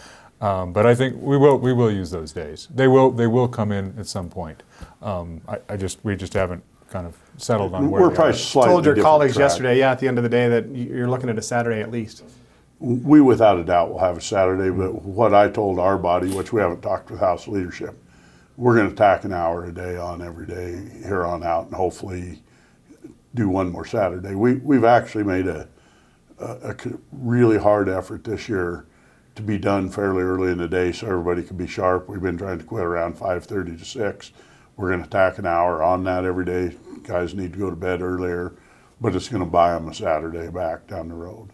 [0.42, 2.68] Um, but I think we will we will use those days.
[2.74, 4.64] They will they will come in at some point.
[5.02, 6.64] Um, I, I just we just haven't
[6.94, 8.38] kind of settled on where We're they probably are.
[8.38, 9.46] slightly Told your colleagues track.
[9.50, 11.82] yesterday, yeah, at the end of the day, that you- you're looking at a Saturday
[11.82, 12.24] at least.
[12.80, 16.54] We without a doubt will have a Saturday, but what I told our body, which
[16.54, 17.98] we haven't talked with House leadership,
[18.58, 21.74] we're going to tack an hour a day on every day here on out, and
[21.74, 22.44] hopefully
[23.34, 24.36] do one more Saturday.
[24.36, 25.68] We we've actually made a
[27.12, 28.86] really hard effort this year
[29.36, 32.08] to be done fairly early in the day so everybody can be sharp.
[32.08, 34.32] We've been trying to quit around 5:30 to 6.
[34.76, 36.76] We're going to tack an hour on that every day.
[37.04, 38.54] Guys need to go to bed earlier,
[39.00, 41.50] but it's going to buy them a Saturday back down the road.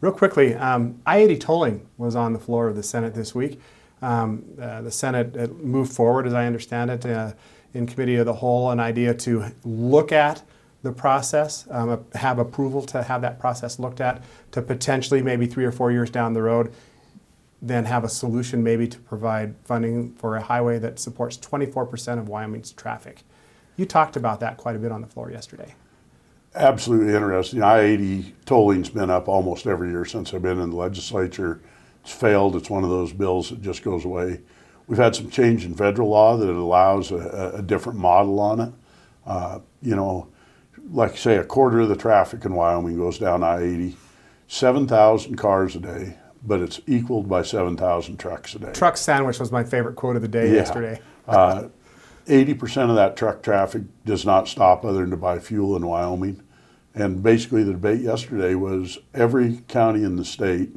[0.00, 3.60] Real quickly, um, I-80 tolling was on the floor of the Senate this week.
[4.00, 7.32] Um, uh, the Senate moved forward, as I understand it, uh,
[7.74, 10.42] in committee of the whole, an idea to look at
[10.82, 15.64] the process, um, have approval to have that process looked at, to potentially maybe three
[15.64, 16.72] or four years down the road,
[17.62, 22.28] then have a solution maybe to provide funding for a highway that supports 24% of
[22.28, 23.22] Wyoming's traffic.
[23.76, 25.74] You talked about that quite a bit on the floor yesterday.
[26.54, 27.62] Absolutely interesting.
[27.62, 31.60] I 80 tolling's been up almost every year since I've been in the legislature.
[32.02, 32.56] It's failed.
[32.56, 34.40] It's one of those bills that just goes away.
[34.86, 38.72] We've had some change in federal law that allows a, a different model on it.
[39.24, 40.28] Uh, you know,
[40.90, 43.96] like say a quarter of the traffic in Wyoming goes down I 80,
[44.48, 48.72] 7,000 cars a day, but it's equaled by 7,000 trucks a day.
[48.72, 50.54] Truck sandwich was my favorite quote of the day Yeah.
[50.54, 51.00] yesterday.
[51.28, 51.64] Uh,
[52.26, 56.42] 80% of that truck traffic does not stop other than to buy fuel in Wyoming.
[56.94, 60.70] And basically, the debate yesterday was every county in the state,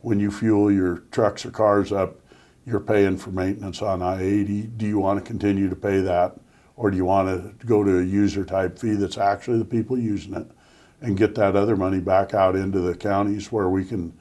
[0.00, 2.16] when you fuel your trucks or cars up,
[2.66, 4.62] you're paying for maintenance on I 80.
[4.76, 6.36] Do you want to continue to pay that?
[6.76, 7.28] Or do you want
[7.60, 10.46] to go to a user type fee that's actually the people using it
[11.00, 14.12] and get that other money back out into the counties where we can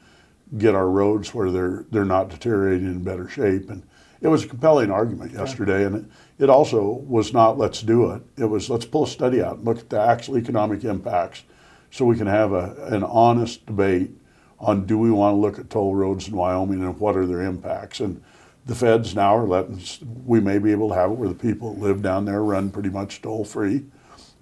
[0.57, 3.69] get our roads where they're they're not deteriorating in better shape.
[3.69, 3.83] And
[4.21, 6.05] it was a compelling argument yesterday and it,
[6.43, 8.21] it also was not let's do it.
[8.37, 11.43] It was let's pull a study out and look at the actual economic impacts
[11.91, 14.11] so we can have a, an honest debate
[14.59, 17.41] on do we want to look at toll roads in Wyoming and what are their
[17.41, 17.99] impacts.
[17.99, 18.23] And
[18.65, 19.81] the feds now are letting
[20.25, 22.69] we may be able to have it where the people that live down there run
[22.69, 23.85] pretty much toll free.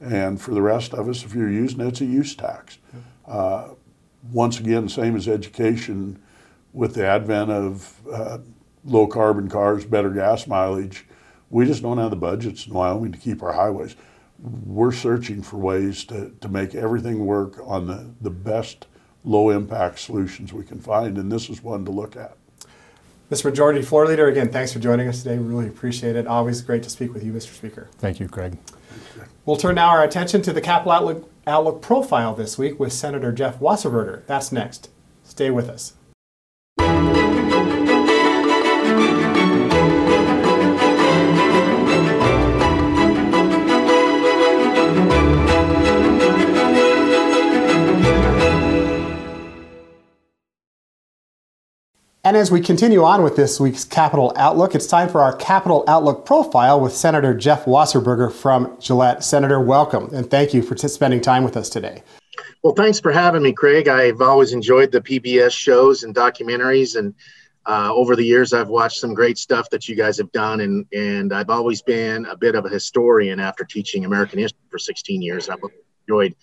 [0.02, 2.78] And for the rest of us, if you're using it, it's a use tax.
[3.28, 3.70] Uh,
[4.32, 6.22] once again, same as education,
[6.74, 8.38] with the advent of uh,
[8.84, 11.06] low carbon cars, better gas mileage,
[11.50, 13.96] we just don't have the budgets in Wyoming to keep our highways.
[14.40, 18.88] We're searching for ways to, to make everything work on the, the best
[19.24, 22.38] low impact solutions we can find, and this is one to look at.
[23.30, 23.46] Mr.
[23.46, 25.38] Majority Floor Leader, again, thanks for joining us today.
[25.38, 26.26] We really appreciate it.
[26.26, 27.54] Always great to speak with you, Mr.
[27.54, 27.88] Speaker.
[27.98, 28.58] Thank you, Craig.
[29.46, 33.32] We'll turn now our attention to the Capital Outlook, Outlook profile this week with Senator
[33.32, 34.26] Jeff Wasserburger.
[34.28, 34.90] That's next.
[35.24, 35.94] Stay with us.
[52.30, 55.84] And as we continue on with this week's Capital Outlook, it's time for our Capital
[55.88, 59.24] Outlook profile with Senator Jeff Wasserburger from Gillette.
[59.24, 62.04] Senator, welcome and thank you for t- spending time with us today.
[62.62, 63.88] Well, thanks for having me, Craig.
[63.88, 67.16] I've always enjoyed the PBS shows and documentaries, and
[67.66, 70.86] uh, over the years, I've watched some great stuff that you guys have done, and
[70.94, 75.24] and I've always been a bit of a historian after teaching American history for 16
[75.24, 75.50] years.
[75.50, 75.58] I've
[76.08, 76.36] enjoyed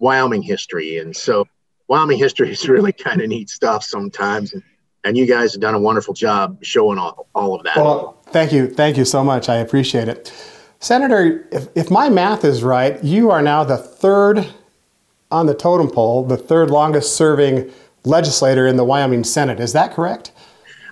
[0.00, 1.48] Wyoming history, and so
[1.88, 4.52] Wyoming history is really kind of neat stuff sometimes.
[4.52, 4.62] And,
[5.04, 7.76] and you guys have done a wonderful job showing all, all of that.
[7.76, 8.68] Well, thank you.
[8.68, 9.48] Thank you so much.
[9.48, 10.32] I appreciate it.
[10.78, 14.46] Senator, if, if my math is right, you are now the third
[15.30, 17.70] on the totem pole, the third longest serving
[18.04, 19.60] legislator in the Wyoming Senate.
[19.60, 20.32] Is that correct?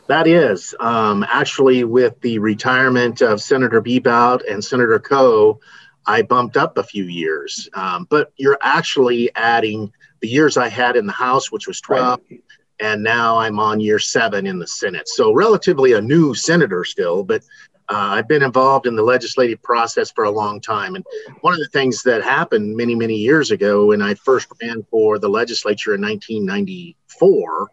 [0.09, 0.75] That is.
[0.81, 5.61] Um, actually, with the retirement of Senator Bebout and Senator Coe,
[6.07, 7.68] I bumped up a few years.
[7.75, 12.21] Um, but you're actually adding the years I had in the House, which was 12,
[12.31, 12.42] right.
[12.81, 15.09] And now I'm on year seven in the Senate.
[15.09, 17.43] So, relatively a new senator still, but
[17.91, 20.95] uh, I've been involved in the legislative process for a long time.
[20.95, 21.05] And
[21.41, 25.19] one of the things that happened many, many years ago when I first ran for
[25.19, 27.71] the legislature in 1994,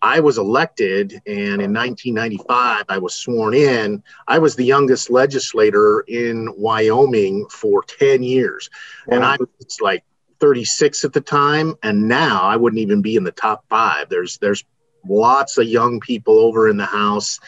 [0.00, 4.02] I was elected, and in 1995, I was sworn in.
[4.28, 8.70] I was the youngest legislator in Wyoming for 10 years.
[9.06, 9.16] Wow.
[9.16, 10.04] And I was like
[10.40, 11.74] 36 at the time.
[11.82, 14.08] And now I wouldn't even be in the top five.
[14.08, 14.64] There's, there's
[15.08, 17.38] lots of young people over in the House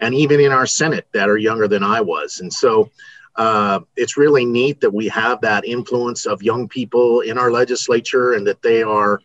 [0.00, 2.40] and even in our Senate that are younger than I was.
[2.40, 2.90] And so
[3.36, 8.32] uh, it's really neat that we have that influence of young people in our legislature
[8.32, 9.20] and that they are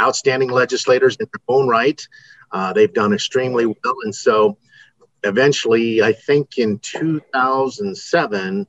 [0.00, 2.06] outstanding legislators in their own right.
[2.52, 3.96] Uh, they've done extremely well.
[4.04, 4.58] And so
[5.24, 8.66] eventually, I think in 2007,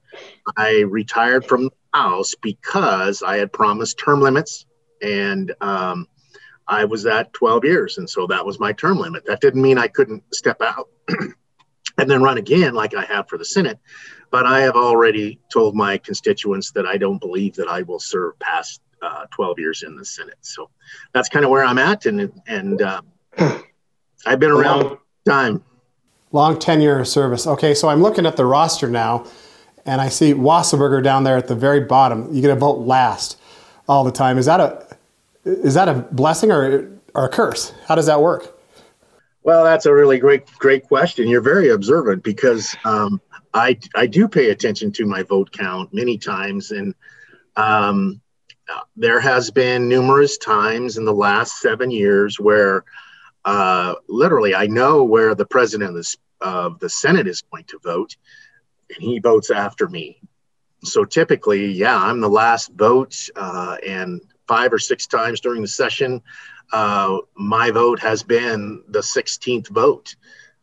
[0.58, 4.66] I retired from the House because I had promised term limits.
[5.02, 6.08] And um,
[6.68, 7.98] I was at 12 years.
[7.98, 9.26] And so that was my term limit.
[9.26, 10.90] That didn't mean I couldn't step out.
[11.98, 13.80] and then run again like I have for the Senate.
[14.32, 18.38] But I have already told my constituents that I don't believe that I will serve
[18.40, 20.38] past uh, 12 years in the Senate.
[20.42, 20.70] So
[21.14, 23.02] that's kind of where I'm at, and and uh,
[24.26, 25.64] I've been around long, time.
[26.32, 27.48] Long tenure of service.
[27.48, 29.26] Okay, so I'm looking at the roster now,
[29.86, 32.34] and I see Wasserburger down there at the very bottom.
[32.34, 33.39] You get to vote last
[33.88, 34.38] all the time.
[34.38, 34.86] Is that a
[35.45, 37.74] is that a blessing or or a curse?
[37.88, 38.52] How does that work?
[39.43, 41.28] Well, that's a really great, great question.
[41.28, 43.21] You're very observant because um,
[43.54, 46.95] I I do pay attention to my vote count many times, and
[47.56, 48.21] um,
[48.95, 52.84] there has been numerous times in the last seven years where
[53.45, 57.80] uh, literally I know where the president of the, of the Senate is going to
[57.84, 58.15] vote,
[58.93, 60.21] and he votes after me.
[60.84, 65.67] So typically, yeah, I'm the last vote, uh, and five or six times during the
[65.67, 66.21] session,
[66.71, 70.15] uh, my vote has been the 16th vote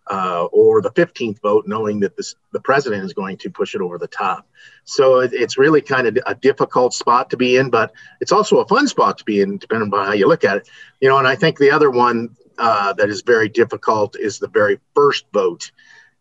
[0.08, 3.80] uh, or the 15th vote, knowing that this, the president is going to push it
[3.80, 4.46] over the top.
[4.84, 8.58] So it, it's really kind of a difficult spot to be in, but it's also
[8.58, 10.68] a fun spot to be in, depending on how you look at it.
[11.00, 14.48] You know, and I think the other one uh, that is very difficult is the
[14.48, 15.70] very first vote,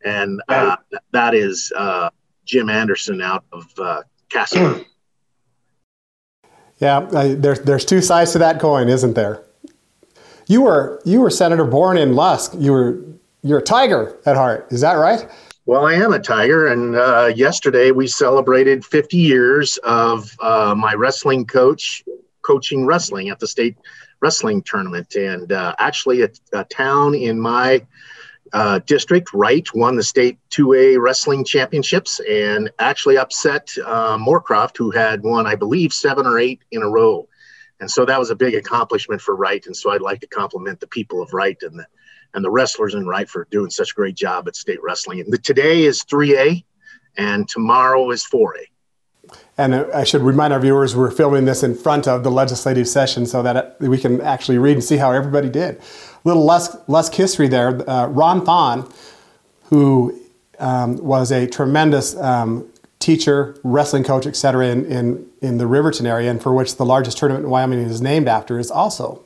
[0.06, 0.78] and uh,
[1.12, 2.10] that is uh,
[2.46, 4.82] Jim Anderson out of uh, Casper.
[6.80, 9.44] Yeah, there's there's two sides to that coin, isn't there?
[10.48, 12.54] You were you were senator born in Lusk.
[12.58, 13.04] You were
[13.44, 14.68] you're a tiger at heart.
[14.72, 15.30] Is that right?
[15.68, 20.96] Well, I am a tiger, and uh, yesterday we celebrated 50 years of uh, my
[20.96, 22.04] wrestling coach
[22.42, 23.78] coaching wrestling at the state
[24.20, 25.16] wrestling tournament.
[25.16, 27.86] And uh, actually, a, a, town in my
[28.54, 34.92] uh, district, Wright, won the state 2A wrestling championships and actually upset uh, Moorcroft, who
[34.92, 37.28] had won, I believe, seven or eight in a row.
[37.80, 39.66] And so that was a big accomplishment for Wright.
[39.66, 41.86] And so I'd like to compliment the people of Wright and the
[42.34, 45.20] and the wrestlers in Wright for doing such a great job at state wrestling.
[45.20, 46.64] And the, today is 3A,
[47.18, 48.68] and tomorrow is 4A.
[49.58, 52.88] And uh, I should remind our viewers we're filming this in front of the legislative
[52.88, 55.82] session so that we can actually read and see how everybody did.
[56.24, 57.90] Little less, less history there.
[57.90, 58.92] Uh, Ron Thon,
[59.66, 60.20] who
[60.60, 62.68] um, was a tremendous um,
[63.00, 67.18] teacher, wrestling coach, etc., in, in, in the Riverton area, and for which the largest
[67.18, 69.26] tournament in Wyoming is named after, is also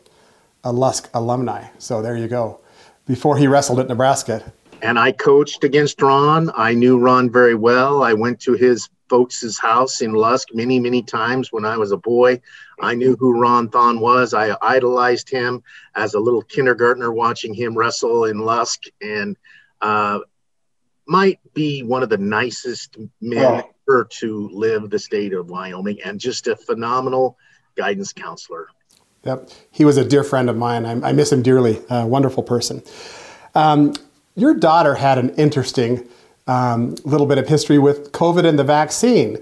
[0.64, 1.68] a Lusk alumni.
[1.78, 2.60] So there you go.
[3.06, 4.52] Before he wrestled at Nebraska.
[4.82, 6.52] And I coached against Ron.
[6.56, 8.04] I knew Ron very well.
[8.04, 11.98] I went to his folks' house in Lusk many, many times when I was a
[11.98, 12.42] boy.
[12.82, 14.34] I knew who Ron Thon was.
[14.34, 15.64] I idolized him
[15.96, 19.38] as a little kindergartner watching him wrestle in Lusk and
[19.82, 20.20] uh,
[21.08, 23.70] might be one of the nicest men oh.
[23.88, 27.38] ever to live the state of Wyoming and just a phenomenal
[27.76, 28.68] guidance counselor.
[29.24, 29.50] Yep.
[29.72, 30.86] He was a dear friend of mine.
[30.86, 31.82] I, I miss him dearly.
[31.90, 32.84] A wonderful person.
[33.54, 33.94] Um,
[34.36, 36.08] your daughter had an interesting
[36.48, 39.38] um, a little bit of history with COVID and the vaccine.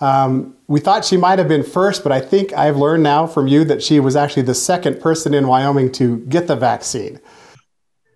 [0.00, 3.48] Um, we thought she might have been first, but I think I've learned now from
[3.48, 7.20] you that she was actually the second person in Wyoming to get the vaccine.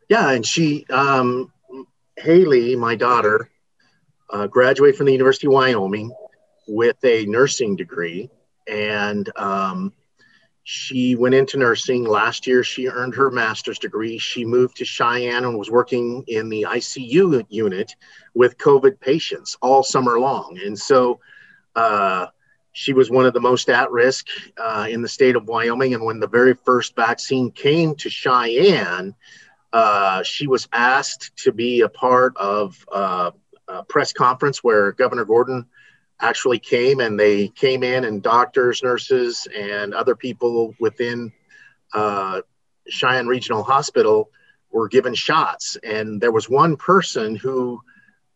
[0.09, 1.53] Yeah, and she, um,
[2.19, 3.51] Haley, my daughter,
[4.31, 6.13] uh, graduated from the University of Wyoming
[6.69, 8.31] with a nursing degree,
[8.69, 9.93] and um,
[10.65, 12.05] she went into nursing.
[12.05, 14.19] Last year, she earned her master's degree.
[14.19, 17.95] She moved to Cheyenne and was working in the ICU unit
[18.35, 20.59] with COVID patients all summer long.
[20.65, 21.21] And so
[21.75, 22.27] uh,
[22.73, 25.95] she was one of the most at risk uh, in the state of Wyoming.
[25.95, 29.15] And when the very first vaccine came to Cheyenne,
[29.73, 33.33] uh, she was asked to be a part of uh,
[33.67, 35.67] a press conference where Governor Gordon
[36.23, 41.33] actually came and they came in and doctors, nurses, and other people within
[41.93, 42.41] uh,
[42.89, 44.31] Cheyenne Regional Hospital
[44.71, 45.77] were given shots.
[45.83, 47.83] And there was one person who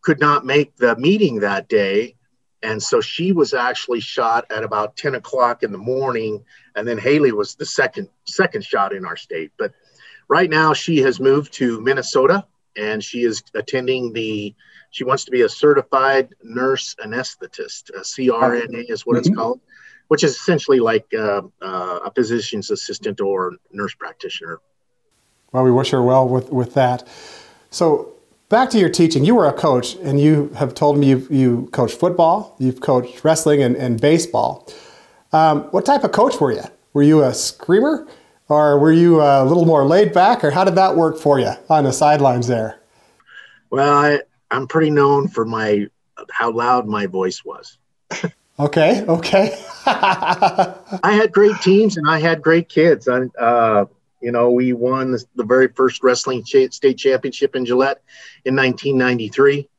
[0.01, 2.15] could not make the meeting that day.
[2.61, 6.43] And so she was actually shot at about 10 o'clock in the morning.
[6.75, 9.51] And then Haley was the second second shot in our state.
[9.57, 9.73] But
[10.27, 14.55] right now she has moved to Minnesota and she is attending the
[14.91, 17.89] she wants to be a certified nurse anesthetist.
[17.89, 19.19] A CRNA is what mm-hmm.
[19.19, 19.59] it's called,
[20.07, 24.59] which is essentially like uh, uh, a physician's assistant or nurse practitioner.
[25.51, 27.07] Well, we wish her well with, with that.
[27.69, 28.13] So,
[28.49, 29.23] back to your teaching.
[29.25, 33.23] You were a coach, and you have told me you've, you coached football, you've coached
[33.23, 34.67] wrestling and, and baseball.
[35.31, 36.63] Um, what type of coach were you?
[36.93, 38.07] Were you a screamer?
[38.49, 41.51] Or were you a little more laid back, or how did that work for you
[41.69, 42.79] on the sidelines there?
[43.69, 45.87] Well, I, I'm pretty known for my
[46.31, 47.77] how loud my voice was.
[48.59, 49.63] okay, okay.
[49.85, 53.07] I had great teams and I had great kids.
[53.07, 53.85] I, uh,
[54.21, 58.01] you know, we won the, the very first wrestling cha- state championship in Gillette
[58.45, 59.69] in 1993,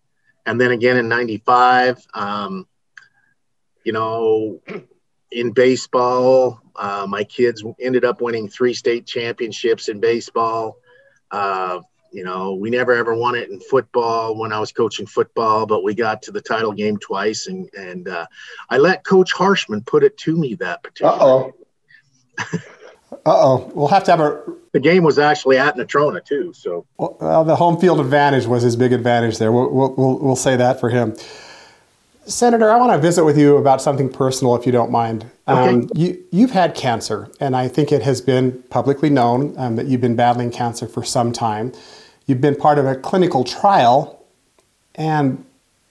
[0.47, 2.07] and then again in '95.
[2.15, 2.67] Um,
[3.85, 4.61] you know,
[5.31, 10.77] in baseball, uh, my kids ended up winning three state championships in baseball.
[11.31, 11.81] Uh,
[12.13, 15.83] you know, we never ever won it in football when I was coaching football, but
[15.83, 18.27] we got to the title game twice, and and uh,
[18.71, 21.13] I let Coach Harshman put it to me that particular.
[21.13, 21.55] Uh oh.
[22.39, 23.73] uh oh.
[23.75, 24.43] We'll have to have a.
[24.73, 26.87] The game was actually at Natrona too, so.
[26.99, 29.53] Well, the home field advantage was his big advantage there.
[29.53, 31.17] We'll we'll we'll say that for him.
[32.29, 35.25] Senator, I want to visit with you about something personal, if you don't mind.
[35.49, 35.69] Okay.
[35.71, 39.87] Um, you, you've had cancer, and I think it has been publicly known um, that
[39.87, 41.73] you've been battling cancer for some time.
[42.27, 44.23] You've been part of a clinical trial,
[44.95, 45.43] and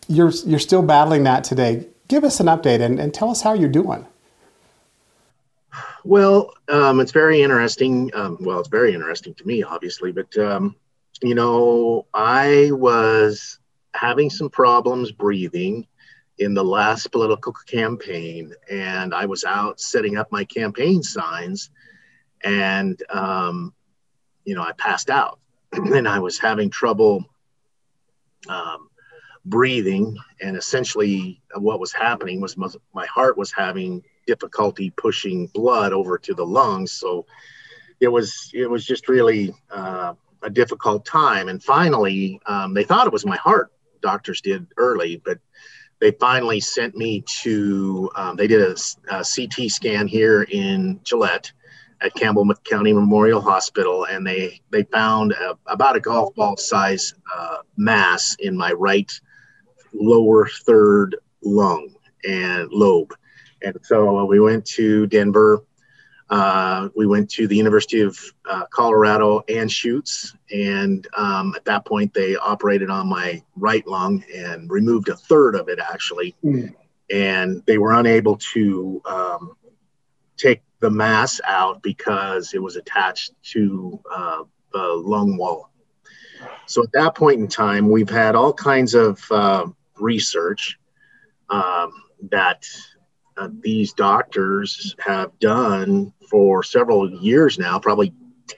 [0.08, 1.88] you're, you're still battling that today.
[2.08, 4.06] Give us an update and, and tell us how you're doing.
[6.04, 8.12] Well, um, it's very interesting.
[8.14, 10.76] Um, well, it's very interesting to me, obviously, but um,
[11.24, 13.58] you know, I was
[13.96, 15.88] having some problems breathing
[16.40, 21.72] in the last political campaign, and I was out setting up my campaign signs,
[22.44, 23.74] and um,
[24.46, 25.40] you know, I passed out,
[25.72, 27.26] and I was having trouble
[28.48, 28.90] um,
[29.46, 32.56] breathing, and essentially, what was happening was
[32.94, 37.26] my heart was having difficulty pushing blood over to the lungs, so
[38.00, 40.14] it was it was just really uh,
[40.44, 41.50] a difficult time.
[41.50, 43.72] And finally, um, they thought it was my heart.
[44.02, 45.40] Doctors did early, but
[46.00, 48.76] they finally sent me to, um, they did a,
[49.10, 51.52] a, CT scan here in Gillette
[52.02, 57.14] at Campbell County Memorial Hospital, and they, they found a, about a golf ball size
[57.36, 59.12] uh, mass in my right
[59.94, 61.96] lower third lung
[62.28, 63.14] and lobe.
[63.64, 65.64] And so we went to Denver.
[66.30, 68.20] Uh, we went to the University of
[68.50, 74.70] uh, Colorado Anschutz, and um, at that point, they operated on my right lung and
[74.70, 76.36] removed a third of it actually.
[76.44, 76.76] Mm.
[77.10, 79.54] And they were unable to um,
[80.36, 85.72] take the mass out because it was attached to uh, the lung wall.
[86.66, 90.78] So at that point in time, we've had all kinds of uh, research
[91.50, 91.92] um,
[92.30, 92.68] that
[93.62, 98.14] these doctors have done for several years now, probably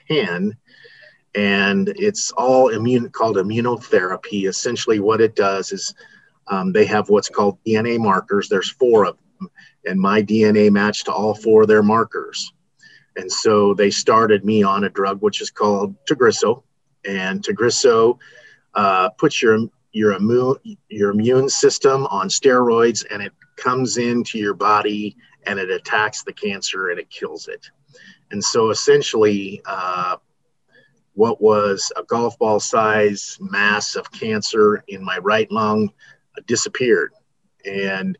[0.08, 0.56] 10.
[1.34, 4.48] And it's all immune called immunotherapy.
[4.48, 5.94] Essentially, what it does is
[6.48, 8.48] um, they have what's called DNA markers.
[8.48, 9.48] There's four of them,
[9.86, 12.52] and my DNA matched to all four of their markers.
[13.16, 16.62] And so they started me on a drug which is called Tagrisso,
[17.04, 18.18] and Tagrisso
[18.74, 19.58] uh, puts your
[19.92, 20.56] your immune
[20.88, 26.32] your immune system on steroids, and it comes into your body and it attacks the
[26.32, 27.70] cancer and it kills it.
[28.30, 30.16] And so essentially, uh,
[31.14, 35.90] what was a golf ball size mass of cancer in my right lung
[36.46, 37.12] disappeared.
[37.66, 38.16] And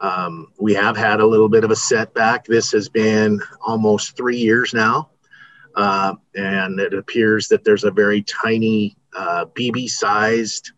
[0.00, 2.44] um, we have had a little bit of a setback.
[2.44, 5.10] This has been almost three years now.
[5.74, 10.72] Uh, and it appears that there's a very tiny uh, BB sized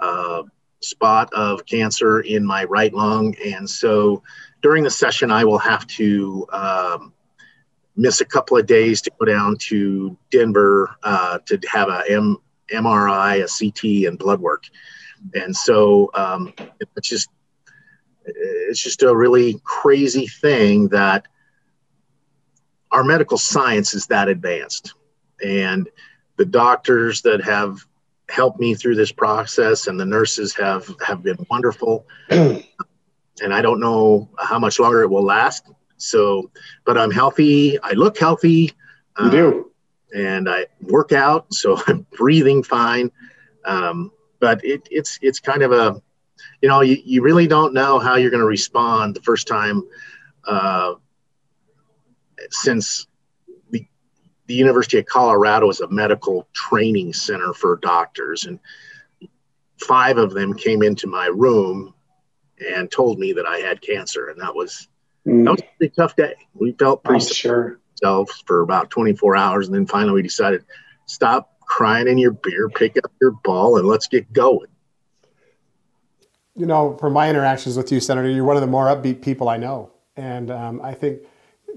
[0.00, 0.42] uh,
[0.84, 3.34] spot of cancer in my right lung.
[3.44, 4.22] And so
[4.62, 7.12] during the session, I will have to um,
[7.96, 12.38] miss a couple of days to go down to Denver uh, to have a M-
[12.72, 14.64] MRI, a CT, and blood work.
[15.34, 16.52] And so um,
[16.96, 17.28] it's just
[18.26, 21.26] it's just a really crazy thing that
[22.90, 24.94] our medical science is that advanced,
[25.44, 25.88] and
[26.36, 27.86] the doctors that have
[28.28, 32.06] helped me through this process and the nurses have have been wonderful.
[33.42, 35.70] And i don't know how much longer it will last.
[35.96, 36.50] So
[36.84, 37.78] but i'm healthy.
[37.80, 38.72] I look healthy
[39.18, 39.46] you do.
[39.48, 39.70] um,
[40.14, 43.10] and i work out so i'm breathing fine.
[43.64, 46.00] Um, but it, it's it's kind of a
[46.60, 49.82] you know you, you really don't know how you're going to respond the first time
[50.46, 50.94] uh,
[52.50, 53.06] since
[54.46, 58.58] the University of Colorado is a medical training center for doctors, and
[59.80, 61.94] five of them came into my room
[62.72, 64.88] and told me that I had cancer, and that was
[65.26, 65.44] mm.
[65.44, 66.34] that was a pretty tough day.
[66.54, 70.64] We felt pretty sure ourselves for about 24 hours, and then finally we decided
[71.06, 74.68] stop crying in your beer, pick up your ball, and let's get going.
[76.54, 79.48] You know, from my interactions with you, Senator, you're one of the more upbeat people
[79.48, 81.20] I know, and um, I think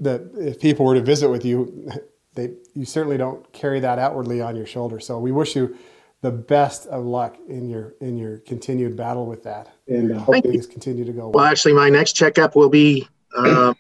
[0.02, 1.90] that if people were to visit with you,
[2.38, 5.02] they you certainly don't carry that outwardly on your shoulder.
[5.02, 5.76] So we wish you
[6.22, 10.44] the best of luck in your in your continued battle with that, and uh, hope
[10.44, 11.32] things continue to go well.
[11.32, 13.74] Well, actually, my next checkup will be uh,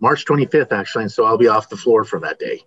[0.00, 2.62] March 25th, actually, and so I'll be off the floor for that day.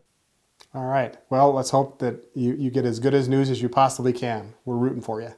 [0.74, 1.18] All right.
[1.30, 4.54] Well, let's hope that you, you get as good as news as you possibly can.
[4.66, 5.34] We're rooting for you.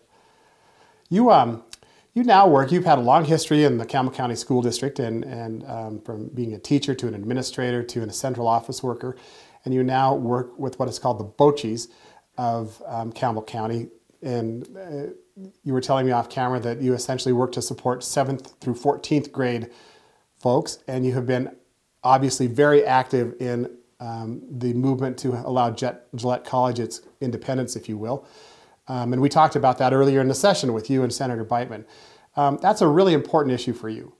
[1.09, 1.63] You um
[2.17, 5.23] you now work, you've had a long history in the Campbell County School District and,
[5.23, 9.15] and um, from being a teacher to an administrator to a central office worker.
[9.63, 11.89] And you now work with what is called the BOCES
[12.39, 13.89] of um, Campbell County.
[14.23, 15.13] And uh,
[15.63, 19.31] you were telling me off camera that you essentially work to support 7th through 14th
[19.31, 19.69] grade
[20.39, 20.79] folks.
[20.87, 21.55] And you have been
[22.03, 27.87] obviously very active in um, the movement to allow Jet, Gillette College its independence, if
[27.87, 28.25] you will.
[28.87, 31.85] Um, and we talked about that earlier in the session with you and Senator Biteman.
[32.35, 34.13] Um, that's a really important issue for you.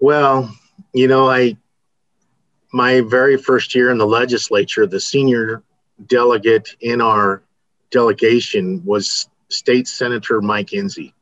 [0.00, 0.54] Well,
[0.92, 1.56] you know, I
[2.72, 5.62] my very first year in the legislature, the senior
[6.06, 7.42] delegate in our
[7.90, 11.14] delegation was State Senator Mike Enzi.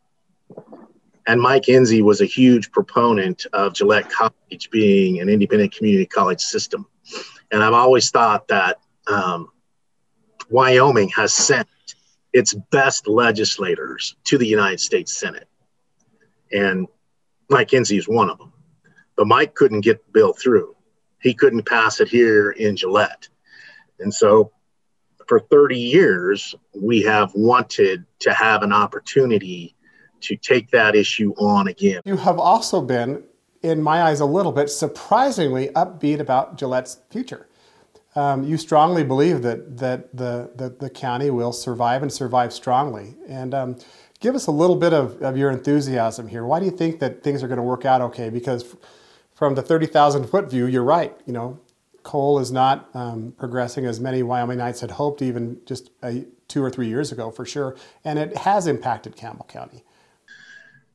[1.28, 6.40] And Mike Enzi was a huge proponent of Gillette College being an independent community college
[6.40, 6.86] system.
[7.50, 9.50] And I've always thought that um,
[10.50, 11.68] Wyoming has sent
[12.32, 15.48] its best legislators to the United States Senate.
[16.52, 16.86] And
[17.48, 18.52] Mike Enzi is one of them.
[19.16, 20.76] But Mike couldn't get the bill through.
[21.20, 23.28] He couldn't pass it here in Gillette.
[23.98, 24.52] And so
[25.26, 29.74] for 30 years, we have wanted to have an opportunity
[30.20, 32.02] to take that issue on again.
[32.04, 33.24] You have also been,
[33.62, 37.48] in my eyes, a little bit surprisingly upbeat about Gillette's future
[38.16, 43.14] um, you strongly believe that that the, the, the county will survive and survive strongly.
[43.28, 43.76] And um,
[44.20, 46.44] give us a little bit of, of your enthusiasm here.
[46.44, 48.30] Why do you think that things are going to work out okay?
[48.30, 48.74] Because
[49.34, 51.14] from the 30,000 foot view, you're right.
[51.26, 51.60] You know,
[52.02, 56.70] coal is not um, progressing as many Wyomingites had hoped even just a, two or
[56.70, 57.76] three years ago, for sure.
[58.04, 59.84] And it has impacted Campbell County.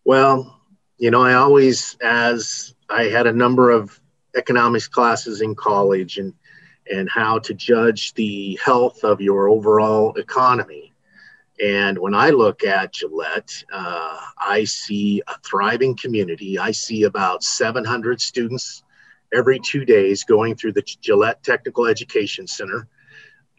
[0.05, 0.59] Well,
[0.97, 3.99] you know, I always, as I had a number of
[4.35, 6.33] economics classes in college and
[6.89, 10.93] and how to judge the health of your overall economy.
[11.63, 16.57] And when I look at Gillette, uh, I see a thriving community.
[16.57, 18.83] I see about 700 students
[19.33, 22.87] every two days going through the Gillette Technical Education Center,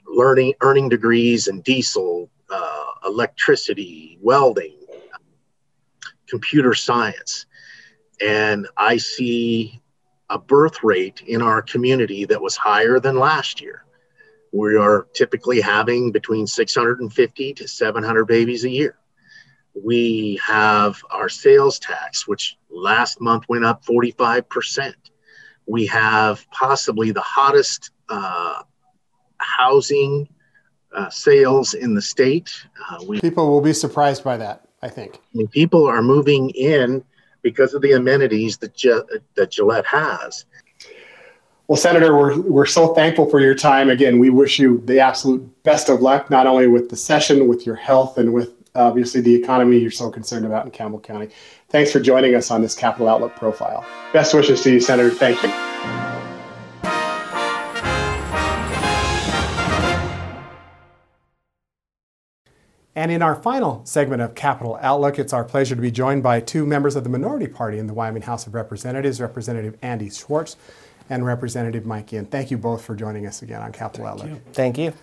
[0.07, 4.77] learning, earning degrees in diesel, uh, electricity, welding,
[6.27, 7.47] computer science.
[8.21, 9.82] And I see
[10.33, 13.85] a birth rate in our community that was higher than last year.
[14.51, 18.97] We are typically having between 650 to 700 babies a year.
[19.75, 24.95] We have our sales tax, which last month went up 45%.
[25.67, 28.63] We have possibly the hottest uh,
[29.37, 30.29] housing
[30.95, 32.55] uh, sales in the state.
[32.91, 35.17] Uh, we, people will be surprised by that, I think.
[35.17, 37.05] I mean, people are moving in
[37.43, 38.75] because of the amenities that,
[39.35, 40.45] that Gillette has.
[41.69, 43.89] Well, Senator, we're, we're so thankful for your time.
[43.89, 47.65] Again, we wish you the absolute best of luck, not only with the session, with
[47.65, 51.29] your health, and with obviously the economy you're so concerned about in Campbell County.
[51.69, 53.87] Thanks for joining us on this Capital Outlook profile.
[54.13, 55.11] Best wishes to you, Senator.
[55.11, 56.12] Thank you.
[62.95, 66.41] And in our final segment of Capital Outlook, it's our pleasure to be joined by
[66.41, 70.57] two members of the minority party in the Wyoming House of Representatives, Representative Andy Schwartz
[71.09, 72.27] and Representative Mike Yin.
[72.27, 74.37] Thank you both for joining us again on Capital Thank Outlook.
[74.37, 74.53] You.
[74.53, 74.91] Thank you.
[74.91, 74.95] I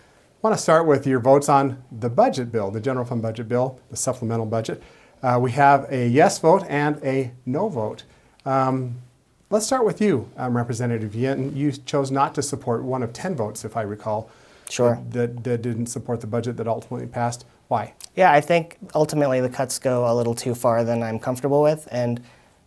[0.41, 3.79] want to start with your votes on the budget bill, the general fund budget bill,
[3.89, 4.83] the supplemental budget.
[5.23, 8.03] Uh, we have a yes vote and a no vote.
[8.45, 8.97] Um,
[9.49, 11.55] let's start with you, um, Representative Yin.
[11.57, 14.29] You chose not to support one of 10 votes, if I recall.
[14.69, 15.01] Sure.
[15.09, 17.45] That, that didn't support the budget that ultimately passed.
[17.69, 17.93] Why?
[18.15, 21.87] Yeah, I think ultimately the cuts go a little too far than I'm comfortable with.
[21.91, 22.21] And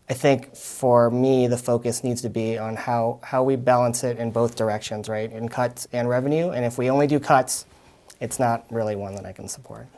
[0.08, 4.18] I think for me, the focus needs to be on how, how we balance it
[4.18, 5.30] in both directions, right?
[5.30, 6.50] In cuts and revenue.
[6.50, 7.66] And if we only do cuts,
[8.20, 9.88] it's not really one that I can support.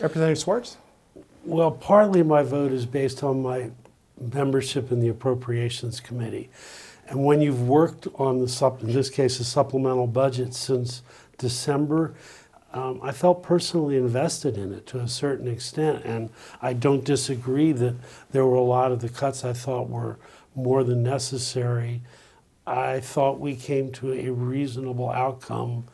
[0.00, 0.76] Representative Schwartz?
[1.44, 3.72] Well, partly my vote is based on my
[4.32, 6.50] membership in the Appropriations Committee.
[7.08, 11.02] And when you've worked on the, sup- in this case, a supplemental budget since
[11.38, 12.14] December,
[12.72, 17.72] um, I felt personally invested in it to a certain extent, and I don't disagree
[17.72, 17.94] that
[18.30, 20.18] there were a lot of the cuts I thought were
[20.54, 22.02] more than necessary.
[22.66, 25.84] I thought we came to a reasonable outcome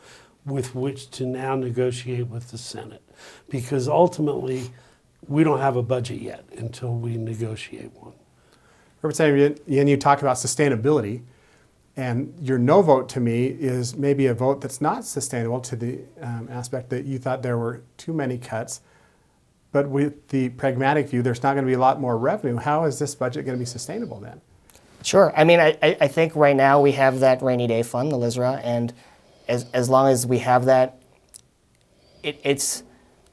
[0.45, 3.01] with which to now negotiate with the Senate,
[3.49, 4.69] because ultimately
[5.27, 8.13] we don't have a budget yet until we negotiate one.
[9.01, 11.21] Representative Yin, you talk about sustainability.
[11.97, 15.99] And your no vote to me is maybe a vote that's not sustainable to the
[16.21, 18.81] um, aspect that you thought there were too many cuts.
[19.71, 22.57] But with the pragmatic view, there's not going to be a lot more revenue.
[22.57, 24.41] How is this budget going to be sustainable then?
[25.03, 25.31] Sure.
[25.37, 28.59] I mean, I, I think right now we have that rainy day fund, the LISRA,
[28.63, 28.93] and
[29.47, 30.97] as, as long as we have that,
[32.23, 32.83] it, it's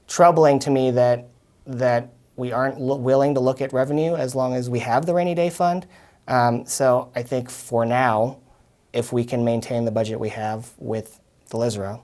[0.06, 1.28] troubling to me that,
[1.66, 5.14] that we aren't lo- willing to look at revenue as long as we have the
[5.14, 5.86] rainy day fund.
[6.28, 8.38] Um, so I think for now,
[8.92, 12.00] if we can maintain the budget we have with the LISRA,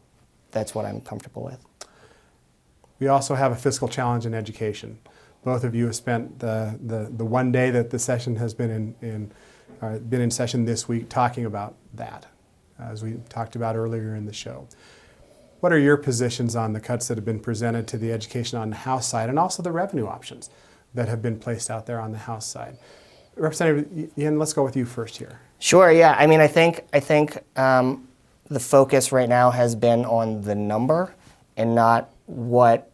[0.51, 1.65] that's what I'm comfortable with.
[2.99, 4.99] We also have a fiscal challenge in education.
[5.45, 8.71] Both of you have spent the, the, the one day that the session has been
[8.71, 9.33] in, in
[9.81, 12.27] uh, been in session this week talking about that,
[12.81, 14.67] as we talked about earlier in the show.
[15.61, 18.71] What are your positions on the cuts that have been presented to the education on
[18.71, 20.51] the House side and also the revenue options
[20.95, 22.79] that have been placed out there on the House side?
[23.37, 25.41] Representative Yin, let's go with you first here.
[25.59, 25.91] Sure.
[25.91, 26.15] Yeah.
[26.19, 28.09] I mean, I think I think um,
[28.49, 31.15] the focus right now has been on the number
[31.57, 32.91] and not what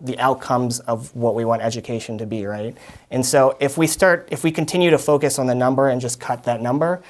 [0.00, 2.74] the outcomes of what we want education to be, right?
[3.10, 6.18] And so if we start, if we continue to focus on the number and just
[6.18, 7.02] cut that number,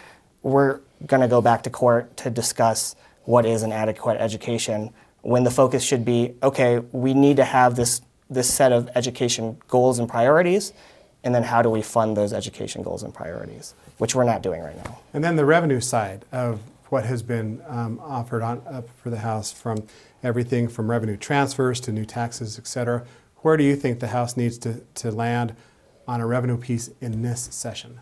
[0.42, 4.90] we're going to go back to court to discuss what is an adequate education
[5.22, 9.58] when the focus should be okay we need to have this this set of education
[9.68, 10.72] goals and priorities
[11.22, 14.60] and then how do we fund those education goals and priorities which we're not doing
[14.62, 18.88] right now and then the revenue side of what has been um, offered on up
[18.96, 19.86] for the house from
[20.22, 23.04] everything from revenue transfers to new taxes et cetera
[23.38, 25.54] where do you think the house needs to, to land
[26.06, 28.00] on a revenue piece in this session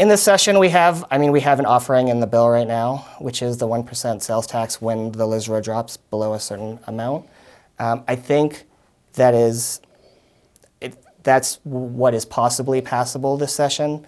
[0.00, 2.66] in this session, we have, I mean, we have an offering in the bill right
[2.66, 7.28] now, which is the 1% sales tax when the LISRA drops below a certain amount.
[7.78, 8.64] Um, I think
[9.12, 9.82] that is,
[11.22, 14.06] that's what is possibly passable this session.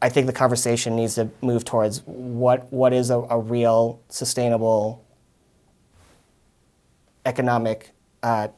[0.00, 5.04] I think the conversation needs to move towards what, what is a, a real, sustainable
[7.26, 7.90] economic
[8.22, 8.48] uh,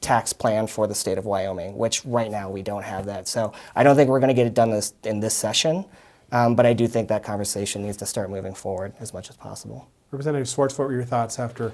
[0.00, 3.28] tax plan for the state of Wyoming, which right now we don't have that.
[3.28, 5.84] So I don't think we're going to get it done this, in this session,
[6.32, 9.36] um, but I do think that conversation needs to start moving forward as much as
[9.36, 9.90] possible.
[10.10, 11.72] Representative Schwartz, what were your thoughts after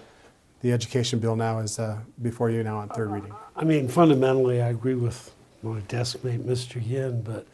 [0.65, 3.35] the education bill now is uh, before you now on third reading?
[3.55, 5.31] I mean, fundamentally, I agree with
[5.63, 6.83] my desk mate, Mr.
[6.83, 7.47] Yin, but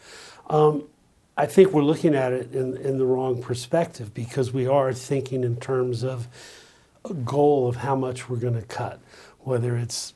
[0.48, 0.84] um,
[1.36, 5.42] I think we're looking at it in, in the wrong perspective because we are thinking
[5.42, 6.28] in terms of
[7.04, 9.00] a goal of how much we're going to cut,
[9.40, 10.14] whether it's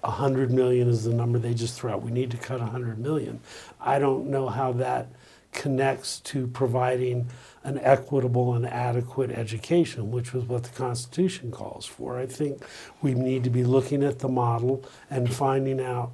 [0.00, 2.00] 100 million is the number they just threw out.
[2.00, 3.40] We need to cut 100 million.
[3.78, 5.08] I don't know how that
[5.52, 7.28] connects to providing
[7.62, 12.18] an equitable and adequate education, which was what the Constitution calls for.
[12.18, 12.64] I think
[13.02, 16.12] we need to be looking at the model and finding out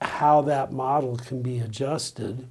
[0.00, 2.48] how that model can be adjusted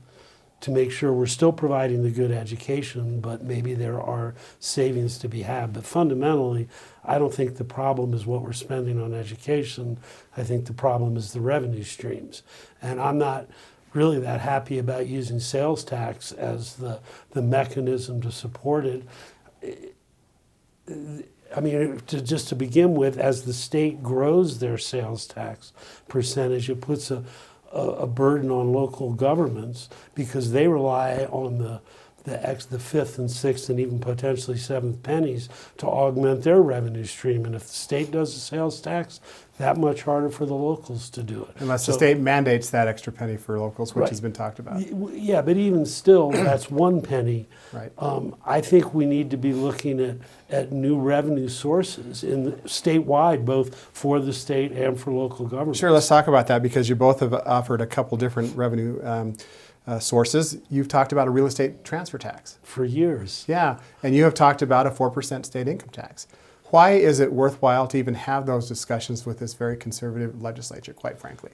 [0.61, 5.27] to make sure we're still providing the good education, but maybe there are savings to
[5.27, 5.73] be had.
[5.73, 6.69] But fundamentally,
[7.03, 9.97] I don't think the problem is what we're spending on education.
[10.37, 12.43] I think the problem is the revenue streams.
[12.81, 13.49] And I'm not
[13.93, 16.99] really that happy about using sales tax as the,
[17.31, 19.03] the mechanism to support it.
[21.55, 25.71] I mean, to, just to begin with, as the state grows their sales tax
[26.07, 27.23] percentage, it puts a,
[27.71, 31.81] a, a burden on local governments because they rely on the
[32.23, 37.03] the X, the fifth and sixth and even potentially seventh pennies to augment their revenue
[37.03, 37.45] stream.
[37.45, 39.19] And if the state does a sales tax,
[39.59, 41.49] that much harder for the locals to do it.
[41.59, 44.09] Unless so, the state mandates that extra penny for locals, which right.
[44.09, 44.81] has been talked about.
[45.13, 47.47] Yeah, but even still, that's one penny.
[47.71, 47.91] Right.
[47.99, 50.17] Um, I think we need to be looking at,
[50.49, 55.79] at new revenue sources in the, statewide, both for the state and for local governments.
[55.79, 58.99] Sure, let's talk about that because you both have offered a couple different revenue.
[59.03, 59.35] Um,
[59.85, 60.57] uh, sources.
[60.69, 62.57] You've talked about a real estate transfer tax.
[62.63, 63.43] For years.
[63.49, 66.25] Yeah, and you have talked about a 4% state income tax.
[66.73, 71.19] Why is it worthwhile to even have those discussions with this very conservative legislature, quite
[71.19, 71.51] frankly?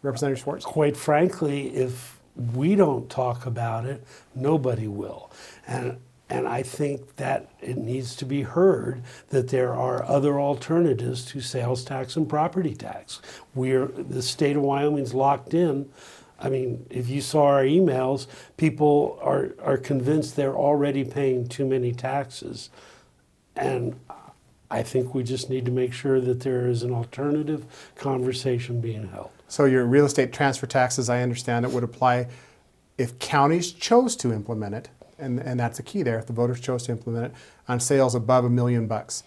[0.00, 0.64] Representative Schwartz?
[0.64, 2.18] Quite frankly, if
[2.54, 4.02] we don't talk about it,
[4.34, 5.30] nobody will.
[5.66, 5.98] And
[6.30, 11.42] and I think that it needs to be heard that there are other alternatives to
[11.42, 13.20] sales tax and property tax.
[13.54, 15.90] We're the state of Wyoming's locked in
[16.40, 18.26] I mean, if you saw our emails,
[18.56, 22.70] people are, are convinced they're already paying too many taxes.
[23.54, 23.98] And
[24.70, 27.64] I think we just need to make sure that there is an alternative
[27.96, 29.30] conversation being held.
[29.48, 32.28] So, your real estate transfer taxes, I understand it, would apply
[32.98, 34.88] if counties chose to implement it,
[35.18, 37.32] and, and that's the key there, if the voters chose to implement it,
[37.68, 39.22] on sales above a million bucks.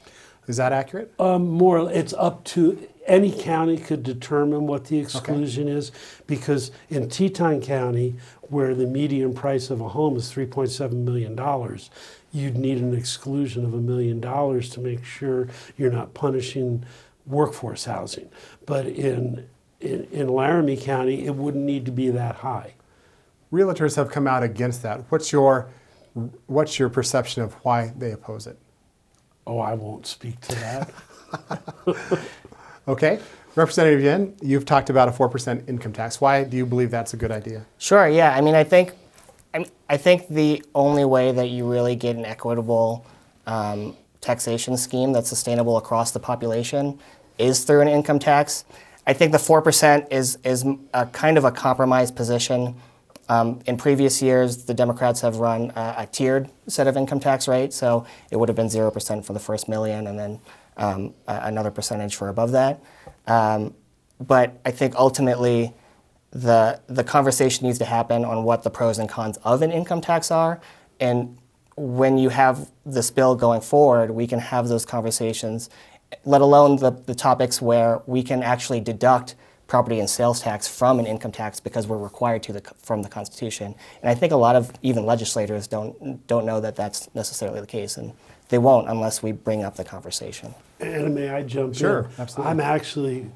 [0.47, 1.13] Is that accurate?
[1.19, 5.77] Um, more, it's up to any county could determine what the exclusion okay.
[5.77, 5.91] is
[6.25, 11.35] because in Teton County, where the median price of a home is $3.7 million,
[12.32, 16.86] you'd need an exclusion of a million dollars to make sure you're not punishing
[17.25, 18.30] workforce housing.
[18.65, 19.47] But in,
[19.80, 22.73] in, in Laramie County, it wouldn't need to be that high.
[23.51, 25.03] Realtors have come out against that.
[25.09, 25.69] What's your,
[26.45, 28.57] what's your perception of why they oppose it?
[29.47, 30.93] Oh, I won't speak to that.
[32.89, 33.19] Okay.
[33.55, 36.19] Representative Yin, you've talked about a 4% income tax.
[36.19, 37.65] Why do you believe that's a good idea?
[37.77, 38.36] Sure, yeah.
[38.36, 38.93] I mean, I think,
[39.54, 43.06] I, think the only way that you really get an equitable
[43.47, 47.00] um, taxation scheme that's sustainable across the population
[47.38, 48.66] is through an income tax.
[49.08, 52.76] I think the 4% is, is a kind of a compromise position.
[53.28, 57.47] Um, in previous years, the Democrats have run a, a, tiered set of income tax
[57.47, 60.39] rates, so it would have been 0% for the first million and then
[60.78, 62.82] um, another percentage for above that.
[63.28, 63.74] Um,
[64.20, 65.74] but I think ultimately
[66.32, 70.01] the, the conversation needs to happen on what the pros and cons of an income
[70.01, 70.59] tax are.
[70.99, 71.38] And
[71.75, 75.69] when you have this bill going forward, we can have those conversations,
[76.25, 80.99] let alone the, the topics where we can actually deduct property and sales tax from
[80.99, 83.75] an income tax because we're required to the, from the Constitution.
[84.01, 87.67] And I think a lot of even legislators don't, don't know that that's necessarily the
[87.67, 87.95] case.
[87.95, 88.13] And
[88.49, 90.53] they won't unless we bring up the conversation.
[90.80, 92.03] And may I jump sure, in?
[92.05, 92.51] Sure, absolutely.
[92.51, 93.32] I'm actually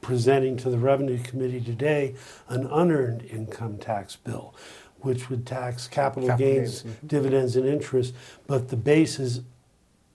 [0.00, 2.14] presenting to the Revenue Committee today
[2.48, 4.54] an unearned income tax bill,
[5.00, 6.96] which would tax capital, capital gains, gains.
[6.96, 7.06] Mm-hmm.
[7.06, 8.14] dividends, and interest,
[8.46, 9.42] but the base is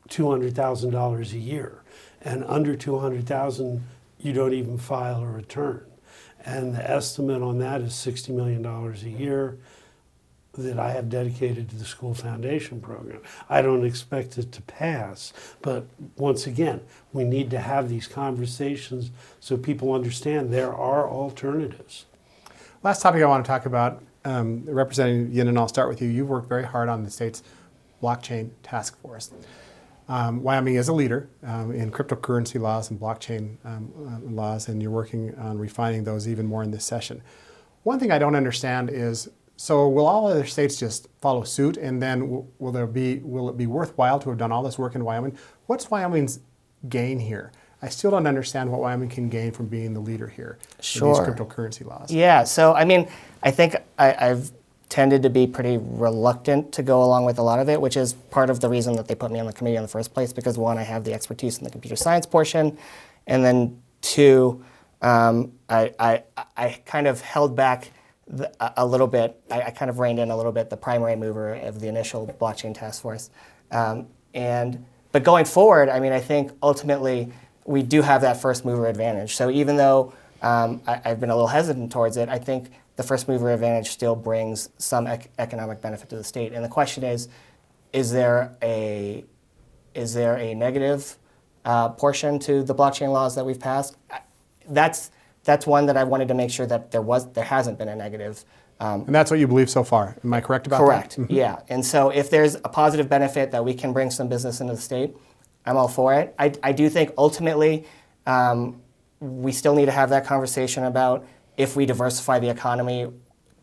[0.09, 1.81] $200,000 a year.
[2.21, 3.83] And under 200,000,
[4.19, 5.85] you don't even file a return.
[6.45, 9.57] And the estimate on that is $60 million a year
[10.57, 13.21] that I have dedicated to the school foundation program.
[13.49, 15.87] I don't expect it to pass, but
[16.17, 16.81] once again,
[17.13, 22.05] we need to have these conversations so people understand there are alternatives.
[22.83, 26.09] Last topic I want to talk about, um, Representative Yin, and I'll start with you.
[26.09, 27.43] You've worked very hard on the state's
[28.01, 29.31] blockchain task force.
[30.09, 34.81] Um, Wyoming is a leader um, in cryptocurrency laws and blockchain um, uh, laws, and
[34.81, 37.21] you're working on refining those even more in this session.
[37.83, 42.01] One thing I don't understand is so will all other states just follow suit, and
[42.01, 45.03] then will there be will it be worthwhile to have done all this work in
[45.03, 45.37] Wyoming?
[45.65, 46.39] What's Wyoming's
[46.87, 47.51] gain here?
[47.81, 51.09] I still don't understand what Wyoming can gain from being the leader here Sure.
[51.09, 52.11] in these cryptocurrency laws.
[52.11, 53.07] Yeah, so I mean,
[53.43, 54.51] I think I, I've
[54.89, 58.13] tended to be pretty reluctant to go along with a lot of it, which is
[58.13, 60.31] part of the reason that they put me on the committee in the first place.
[60.31, 62.77] Because one, I have the expertise in the computer science portion,
[63.25, 64.63] and then two,
[65.01, 66.23] um, I, I,
[66.55, 67.91] I kind of held back
[68.27, 68.51] the,
[68.81, 69.41] a, little bit.
[69.49, 72.27] I, I kind of reined in a little bit the primary mover of the initial
[72.39, 73.29] blockchain task force,
[73.71, 77.31] um, and but going forward, I mean, I think ultimately
[77.65, 79.35] we do have that first mover advantage.
[79.35, 83.03] So even though um, I, I've been a little hesitant towards it, I think the
[83.03, 86.53] first mover advantage still brings some ec- economic benefit to the state.
[86.53, 87.29] And the question is,
[87.93, 89.23] is there a
[89.93, 91.17] is there a negative
[91.65, 93.95] uh, portion to the blockchain laws that we've passed?
[94.69, 95.11] That's
[95.47, 97.95] that's one that I wanted to make sure that there was there hasn't been a
[97.95, 98.43] negative.
[98.79, 100.15] Um, And that's what you believe so far.
[100.23, 101.11] Am I correct about Correct.
[101.11, 101.15] that?
[101.15, 101.31] Correct.
[101.31, 101.59] Yeah.
[101.69, 104.81] And so if there's a positive benefit that we can bring some business into the
[104.81, 105.15] state,
[105.65, 106.35] I'm all for it.
[106.37, 107.85] I, I do think ultimately
[108.27, 108.81] um,
[109.19, 111.25] we still need to have that conversation about
[111.55, 113.07] if we diversify the economy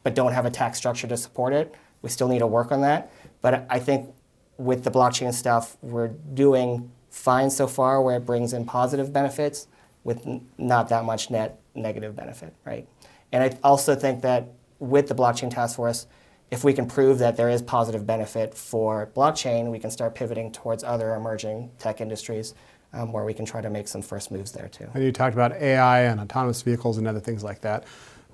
[0.03, 2.81] but don't have a tax structure to support it, we still need to work on
[2.81, 3.13] that.
[3.41, 4.11] But I think
[4.57, 9.69] with the blockchain stuff, we're doing fine so far where it brings in positive benefits
[10.05, 10.27] with
[10.59, 12.87] not that much net negative benefit, right?
[13.33, 16.07] And I also think that with the blockchain task force,
[16.51, 20.53] if we can prove that there is positive benefit for blockchain, we can start pivoting
[20.53, 22.55] towards other emerging tech industries
[22.93, 24.89] um, where we can try to make some first moves there too.
[24.95, 27.85] And you talked about AI and autonomous vehicles and other things like that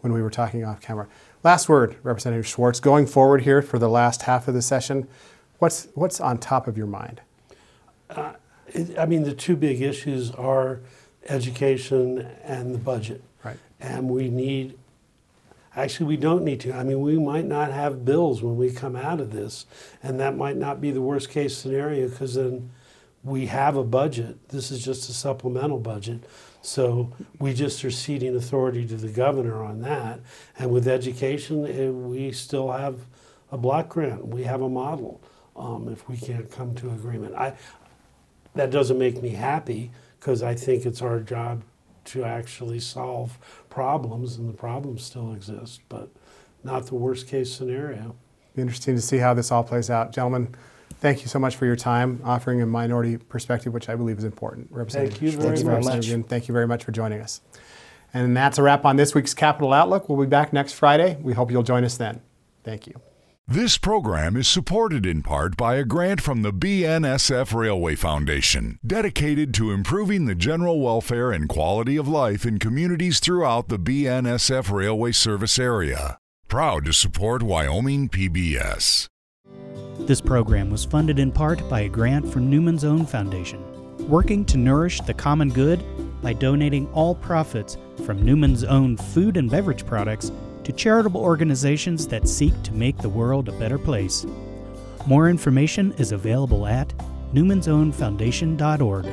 [0.01, 1.09] when we were talking off camera.
[1.43, 2.81] Last word, Representative Schwartz.
[2.81, 5.09] Going forward here for the last half of the session,
[5.59, 7.23] what's what's on top of your mind?
[8.67, 10.81] It, I mean, the two big issues are
[11.29, 13.23] education and the budget.
[13.45, 13.59] Right.
[13.81, 14.79] And we need,
[15.75, 16.73] actually, we don't need to.
[16.73, 19.67] I mean, we might not have bills when we come out of this,
[20.03, 22.71] and that might not be the worst case scenario because then
[23.23, 24.49] we have a budget.
[24.49, 26.25] This is just a supplemental budget.
[26.63, 30.21] So we just are ceding authority to the governor on that.
[30.59, 32.99] And with education, eh, we still have
[33.51, 34.27] a block grant.
[34.27, 35.21] We have a model
[35.57, 37.35] um, if we can't come to agreement.
[37.35, 37.55] I,
[38.55, 39.91] that doesn't make me happy
[40.21, 41.63] because I think it's our job
[42.05, 46.11] to actually solve problems, and the problems still exist, but
[46.63, 48.15] not the worst case scenario.
[48.55, 50.13] Be interesting to see how this all plays out.
[50.13, 50.55] Gentlemen,
[50.99, 54.25] thank you so much for your time, offering a minority perspective, which I believe is
[54.25, 54.69] important.
[54.71, 56.07] Representative you very much.
[56.07, 57.41] Yin, Thank you very much for joining us.
[58.13, 60.09] And that's a wrap on this week's Capital Outlook.
[60.09, 61.17] We'll be back next Friday.
[61.23, 62.21] We hope you'll join us then.
[62.65, 63.01] Thank you.
[63.51, 69.53] This program is supported in part by a grant from the BNSF Railway Foundation, dedicated
[69.55, 75.11] to improving the general welfare and quality of life in communities throughout the BNSF Railway
[75.11, 76.21] service area.
[76.47, 79.09] Proud to support Wyoming PBS.
[79.99, 83.61] This program was funded in part by a grant from Newman's Own Foundation,
[84.09, 85.83] working to nourish the common good
[86.23, 87.77] by donating all profits
[88.07, 90.31] from Newman's Own food and beverage products
[90.65, 94.27] to charitable organizations that seek to make the world a better place.
[95.07, 96.93] More information is available at
[97.33, 99.07] newmansownfoundation.org.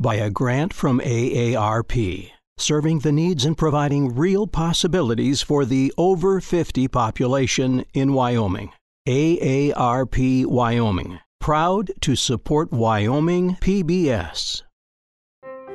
[0.00, 6.40] by a grant from AARP, serving the needs and providing real possibilities for the over
[6.40, 8.72] 50 population in Wyoming.
[9.06, 14.62] AARP Wyoming, proud to support Wyoming PBS.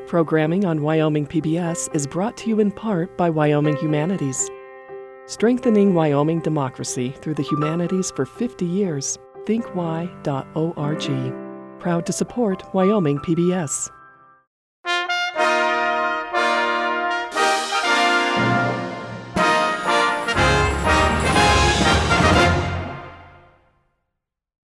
[0.07, 4.51] Programming on Wyoming PBS is brought to you in part by Wyoming Humanities.
[5.25, 9.17] Strengthening Wyoming democracy through the humanities for 50 years.
[9.45, 10.19] ThinkWY.org.
[11.79, 13.89] Proud to support Wyoming PBS.